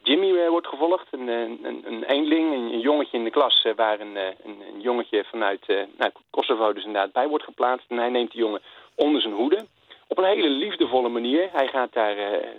[0.03, 3.67] Jimmy uh, wordt gevolgd, een, een, een eenling, een, jongetje in de klas...
[3.77, 7.91] waar een, een, een jongetje vanuit nou, Kosovo dus inderdaad bij wordt geplaatst.
[7.91, 8.63] En hij neemt die jongen
[8.95, 9.67] onder zijn hoede.
[10.09, 11.49] Op een hele liefdevolle manier.
[11.53, 12.17] Hij gaat daar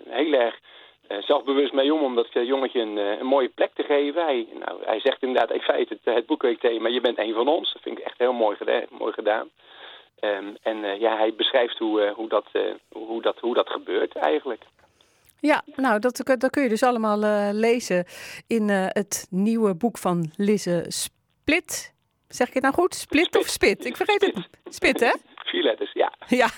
[0.09, 0.59] heel erg
[1.19, 4.23] zelfbewust mee om, om dat jongetje een, een, mooie plek te geven.
[4.23, 7.73] Hij, nou, hij zegt inderdaad in feite het, het boekweekthema, je bent een van ons.
[7.73, 8.83] Dat vind ik echt heel mooi, gedaan.
[8.89, 9.49] Mooi gedaan.
[10.21, 13.69] Um, en uh, ja, hij beschrijft hoe, uh, hoe, dat, uh, hoe, dat, hoe dat
[13.69, 14.63] gebeurt eigenlijk.
[15.39, 17.17] Ja, nou, dat, dat kun je dus allemaal
[17.53, 18.05] lezen
[18.47, 21.93] in het nieuwe boek van Lise Split.
[22.27, 22.95] Zeg ik het nou goed?
[22.95, 23.43] Split, Split.
[23.43, 23.85] of Spit?
[23.85, 24.49] Ik vergeet het.
[24.75, 25.11] Spit, hè?
[25.51, 26.13] Vier letters, ja.
[26.27, 26.49] Ja,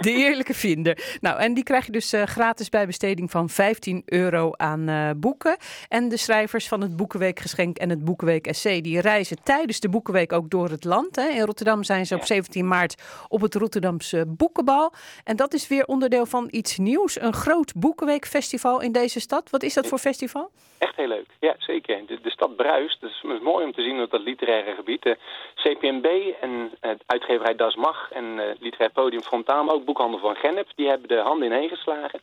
[0.00, 1.18] de eerlijke vinder.
[1.20, 5.10] Nou, en die krijg je dus eh, gratis bij besteding van 15 euro aan eh,
[5.16, 5.56] boeken.
[5.88, 8.80] En de schrijvers van het Boekenweekgeschenk en het Boekenweek Essay...
[8.80, 11.16] die reizen tijdens de Boekenweek ook door het land.
[11.16, 11.28] Hè.
[11.28, 14.92] In Rotterdam zijn ze op 17 maart op het Rotterdamse Boekenbal.
[15.24, 17.20] En dat is weer onderdeel van iets nieuws.
[17.20, 19.50] Een groot Boekenweekfestival in deze stad.
[19.50, 20.50] Wat is dat voor festival?
[20.78, 22.06] Echt heel leuk, ja zeker.
[22.06, 23.00] De, stad bruist.
[23.00, 25.16] Het is, het is mooi om te zien op dat literaire gebied.
[25.54, 26.06] CPMB
[26.40, 30.88] en het uitgeverij Das Mag en uh, literair podium Fontaan, ook boekhandel van Gennep, die
[30.88, 32.20] hebben de handen ineen geslagen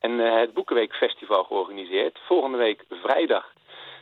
[0.00, 2.18] en uh, het Boekenweekfestival georganiseerd.
[2.26, 3.52] Volgende week vrijdag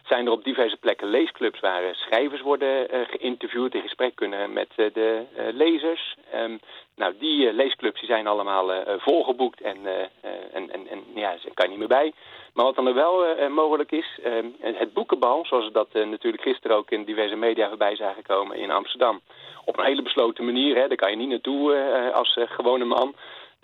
[0.04, 4.68] zijn er op diverse plekken leesclubs waar uh, schrijvers worden geïnterviewd, in gesprek kunnen met
[4.76, 5.22] de
[5.52, 6.16] lezers.
[6.34, 6.60] Um,
[6.96, 9.78] nou, die leesclubs die zijn allemaal volgeboekt en,
[10.52, 12.12] en, en, en ja, ze kan niet meer bij.
[12.54, 16.76] Maar wat dan er wel mogelijk is, uh, het boekenbal, zoals we dat natuurlijk gisteren
[16.76, 19.20] ook in diverse media voorbij zagen komen in Amsterdam.
[19.64, 23.14] Op een hele besloten manier, hè, daar kan je niet naartoe als gewone man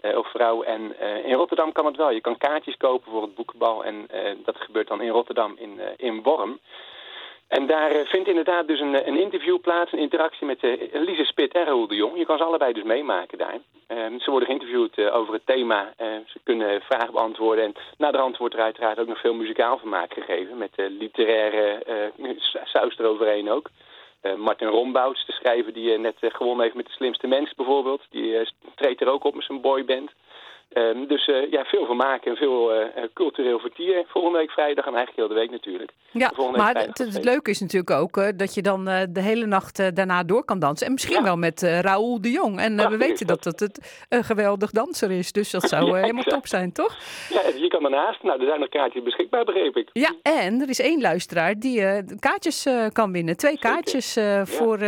[0.03, 0.63] of vrouw.
[0.63, 2.11] En in Rotterdam kan het wel.
[2.11, 4.07] Je kan kaartjes kopen voor het boekenbal en
[4.45, 6.59] dat gebeurt dan in Rotterdam in, in Worm.
[7.49, 10.59] En daar vindt inderdaad dus een, een, interview plaats, een interactie met
[10.93, 12.19] Lise Spit en Raoul de Jong.
[12.19, 13.59] Je kan ze allebei dus meemaken daar.
[13.89, 15.93] Uh, ze worden geïnterviewd over het thema.
[15.99, 17.65] ze kunnen vragen beantwoorden.
[17.65, 20.59] En na de hand wordt er uiteraard ook nog veel muzikaal vermaak gegeven.
[20.59, 21.83] Met literaire
[22.65, 23.71] saus eroverheen ook.
[24.37, 28.03] Martin Rombouts, de schrijver die net gewonnen heeft met De Slimste Mens bijvoorbeeld.
[28.11, 30.11] Die treedt er ook op met zijn boyband.
[30.73, 34.05] Um, dus uh, ja, veel vermaak en veel uh, cultureel vertier.
[34.07, 35.93] Volgende week vrijdag en eigenlijk heel de week natuurlijk.
[36.11, 39.97] Ja, maar het, het, leuke is natuurlijk ook uh, dat je dan de hele nacht
[39.97, 40.87] daarna door kan dansen.
[40.87, 41.23] En misschien ja.
[41.23, 42.61] wel met Raoul de Jong.
[42.61, 45.33] En we weten dat dat het een geweldig danser is.
[45.33, 46.97] Dus dat zou ja, helemaal top zijn, toch?
[47.29, 48.23] Ja, je kan daarnaast.
[48.23, 49.89] Nou, er zijn nog kaartjes beschikbaar, begreep ik.
[49.93, 53.37] Ja, en er is één luisteraar die kaartjes kan winnen.
[53.37, 54.79] Twee kaartjes voor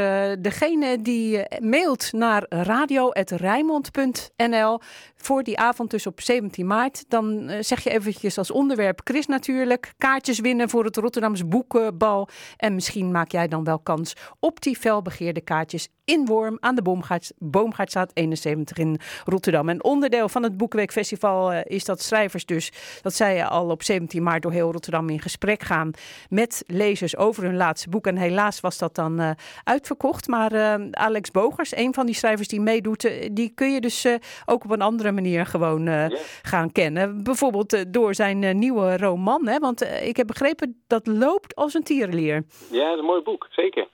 [0.41, 4.79] degene die mailt naar radio.rijmond.nl
[5.17, 7.05] voor die avond dus op 17 maart.
[7.09, 9.93] Dan uh, zeg je eventjes als onderwerp Chris natuurlijk.
[9.99, 12.29] Kaartjes winnen voor het Rotterdamse Boekenbal.
[12.57, 16.83] En misschien maak jij dan wel kans op die felbegeerde kaartjes in Worm aan de
[16.83, 19.69] Boomgaard, Boomgaardstraat 71 in Rotterdam.
[19.69, 24.23] En onderdeel van het Boekenweekfestival uh, is dat schrijvers dus, dat zij al op 17
[24.23, 25.91] maart door heel Rotterdam in gesprek gaan
[26.29, 28.07] met lezers over hun laatste boek.
[28.07, 29.31] En helaas was dat dan uh,
[29.65, 30.29] uitverkocht.
[30.29, 34.07] Maar Alex Bogers, een van die schrijvers die meedoet, die kun je dus
[34.45, 36.11] ook op een andere manier gewoon ja.
[36.43, 37.23] gaan kennen.
[37.23, 39.47] Bijvoorbeeld door zijn nieuwe roman.
[39.47, 39.59] Hè?
[39.59, 42.43] Want ik heb begrepen dat loopt als een tierenlier.
[42.71, 43.87] Ja, dat is een mooi boek, zeker.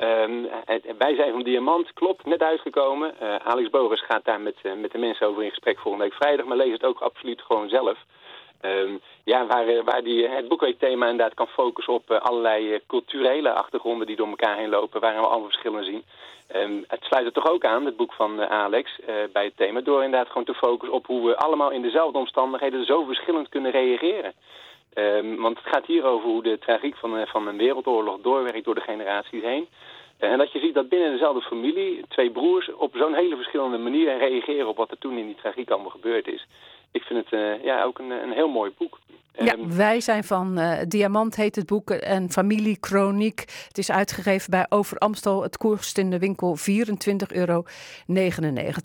[0.00, 0.48] Um,
[0.98, 3.14] wij zijn van Diamant, klopt, net uitgekomen.
[3.22, 6.14] Uh, Alex Bogers gaat daar met, uh, met de mensen over in gesprek volgende week
[6.14, 7.98] vrijdag, maar lees het ook absoluut gewoon zelf.
[8.64, 14.06] Um, ja, waar, waar die, het boekweekthema inderdaad kan focussen op uh, allerlei culturele achtergronden
[14.06, 16.04] die door elkaar heen lopen, waarin we allemaal verschillen zien.
[16.56, 18.98] Um, het sluit er toch ook aan, het boek van Alex,
[19.32, 22.84] bij het thema, door inderdaad gewoon te focussen op hoe we allemaal in dezelfde omstandigheden
[22.84, 24.32] zo verschillend kunnen reageren.
[24.94, 28.74] Um, want het gaat hier over hoe de tragiek van, van een wereldoorlog doorwerkt door
[28.74, 29.68] de generaties heen.
[30.18, 34.18] En dat je ziet dat binnen dezelfde familie twee broers op zo'n hele verschillende manier
[34.18, 36.46] reageren op wat er toen in die tragiek allemaal gebeurd is.
[36.92, 38.98] Ik vind het uh, ja, ook een, een heel mooi boek.
[39.32, 43.40] Ja, um, wij zijn van uh, Diamant heet het boek en Familiekroniek.
[43.68, 45.42] Het is uitgegeven bij Over Amstel.
[45.42, 46.64] Het kost in de winkel 24,99
[47.28, 47.64] euro.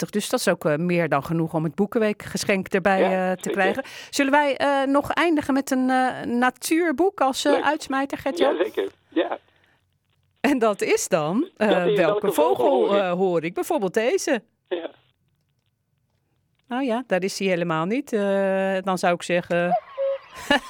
[0.10, 3.84] Dus dat is ook uh, meer dan genoeg om het Boekenweekgeschenk erbij ja, te krijgen.
[4.10, 5.86] Zullen wij nog eindigen met een
[6.39, 8.55] natuurboek als uitsmijter, Gert-Jan?
[8.55, 8.91] Ja, zeker.
[9.10, 9.39] Ja.
[10.41, 13.18] En dat is dan, dat welke, welke, vogel, vogel hoor, ik?
[13.18, 13.53] Hoor, ik?
[13.53, 14.43] Bijvoorbeeld deze.
[14.68, 14.89] Ja.
[16.68, 18.13] Nou ja, daar is hij helemaal niet.
[18.13, 19.82] Uh, dan zou ik zeggen...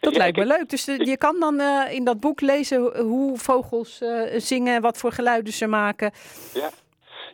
[0.00, 0.68] dat lijkt me leuk.
[0.68, 4.02] Dus je kan dan in dat boek lezen hoe vogels
[4.36, 6.10] zingen, wat voor geluiden ze maken.
[6.54, 6.70] Ja.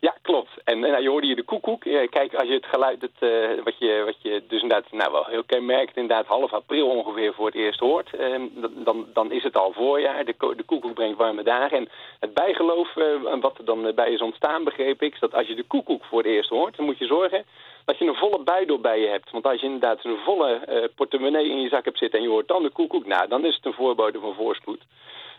[0.08, 0.50] Ja, klopt.
[0.64, 1.82] En nou, je hoorde hier de koekoek.
[2.10, 5.24] Kijk, als je het geluid, het, uh, wat, je, wat je dus inderdaad nou, wel
[5.24, 8.40] heel kenmerkend inderdaad half april ongeveer voor het eerst hoort, uh,
[8.84, 10.24] dan, dan is het al voorjaar.
[10.24, 11.76] De, de koekoek brengt warme dagen.
[11.76, 11.88] En
[12.20, 12.94] het bijgeloof
[13.40, 16.18] wat er dan bij is ontstaan, begreep ik, is dat als je de koekoek voor
[16.18, 17.44] het eerst hoort, dan moet je zorgen
[17.84, 19.30] dat je een volle buidel bij je hebt.
[19.30, 22.48] Want als je inderdaad een volle portemonnee in je zak hebt zitten en je hoort
[22.48, 24.80] dan de koekoek, nou, dan is het een voorbode van voorspoed.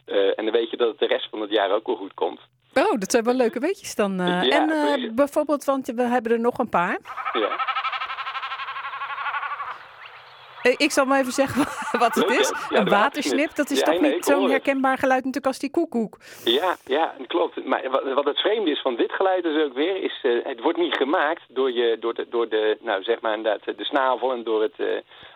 [0.05, 2.39] en dan weet je dat het de rest van het jaar ook wel goed komt.
[2.73, 4.15] Oh, dat zijn wel leuke weetjes dan.
[4.17, 6.97] Ja, en uh, bijvoorbeeld, want we hebben er nog een paar.
[7.33, 7.59] Ja.
[10.63, 11.65] Eh, Ik zal maar even zeggen
[12.03, 12.53] wat het is.
[12.69, 15.71] Ja, een watersnip, dat is Ja, toch nee, niet zo'n herkenbaar geluid natuurlijk als die
[15.71, 16.17] koekoek.
[16.43, 17.65] Ja, ja, klopt.
[17.65, 20.77] Maar wat, het vreemde is van dit geluid dus ook weer, is eh, het wordt
[20.77, 24.43] niet gemaakt door, je, door, de, door de, nou zeg maar inderdaad, de snavel en
[24.43, 24.87] door het eh,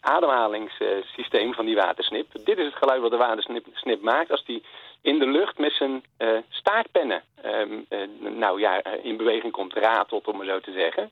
[0.02, 2.28] ademhalingssysteem van die watersnip.
[2.44, 4.64] Dit is het geluid wat de watersnip snip maakt als die
[5.02, 10.28] in de lucht met zijn eh, staartpennen ehm, eh, nou ja, in beweging komt, ratelt
[10.28, 11.12] om maar zo te zeggen.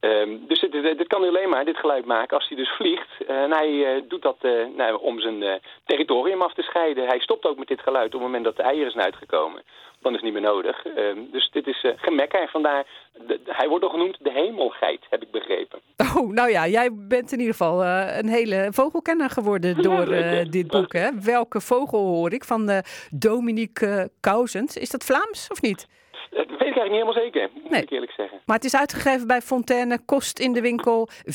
[0.00, 3.08] Ehm, dus dit, dit, kan hij alleen maar, dit geluid maken, als hij dus vliegt.
[3.26, 7.06] Eh, en hij eh, doet dat eh, nou, om zijn territorium af te scheiden.
[7.06, 9.62] Hij stopt ook met dit geluid op het moment dat de eieren zijn uitgekomen.
[10.00, 10.86] Dan is het niet meer nodig.
[10.86, 12.86] Ehm, dus dit is gemekker en vandaar,
[13.26, 15.78] de- hij wordt ook genoemd de hemelgeit, heb ik begrepen.
[16.16, 20.06] Oh, nou ja, jij bent in ieder geval een hele vogelkenner geworden door
[20.50, 20.92] dit boek.
[20.92, 21.08] Hè?
[21.24, 22.44] Welke vogel hoor ik?
[22.44, 24.76] Van Dominique Cousens.
[24.76, 25.86] Is dat Vlaams of niet?
[26.30, 28.40] Dat weet ik eigenlijk niet helemaal zeker, moet ik eerlijk zeggen.
[28.46, 31.30] Maar het is uitgegeven bij Fontaine, kost in de winkel 24,99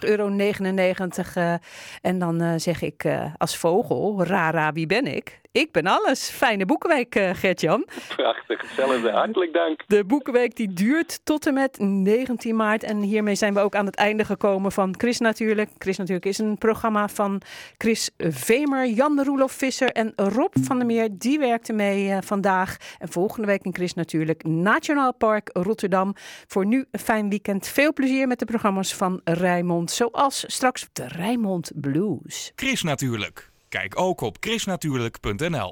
[0.00, 0.28] euro.
[0.28, 1.54] eh,
[2.00, 5.40] en dan eh, zeg ik eh, als vogel, rara, wie ben ik?
[5.52, 6.28] Ik ben alles.
[6.30, 7.86] Fijne boekenweek, eh, Gert-Jan.
[8.16, 9.10] Prachtig, hetzelfde.
[9.10, 9.82] Hartelijk dank.
[9.86, 12.82] De boekenweek die duurt tot en met 19 maart.
[12.82, 15.70] En hiermee zijn we ook aan het einde gekomen van Chris Natuurlijk.
[15.78, 17.42] Chris Natuurlijk is een programma van
[17.76, 21.08] Chris Vemer, Jan Roelof Visser en Rob van der Meer.
[21.12, 22.76] Die werkte mee eh, vandaag.
[22.98, 26.14] En volgende week in Chris Natuurlijk Nationaal Park Rotterdam.
[26.46, 27.68] Voor nu een fijn weekend.
[27.68, 29.90] Veel plezier met de programma's van Rijmond.
[29.90, 32.52] Zoals straks de Rijmond Blues.
[32.54, 33.51] Chris Natuurlijk.
[33.72, 35.70] Kijk ook op chrisnatuurlijk.nl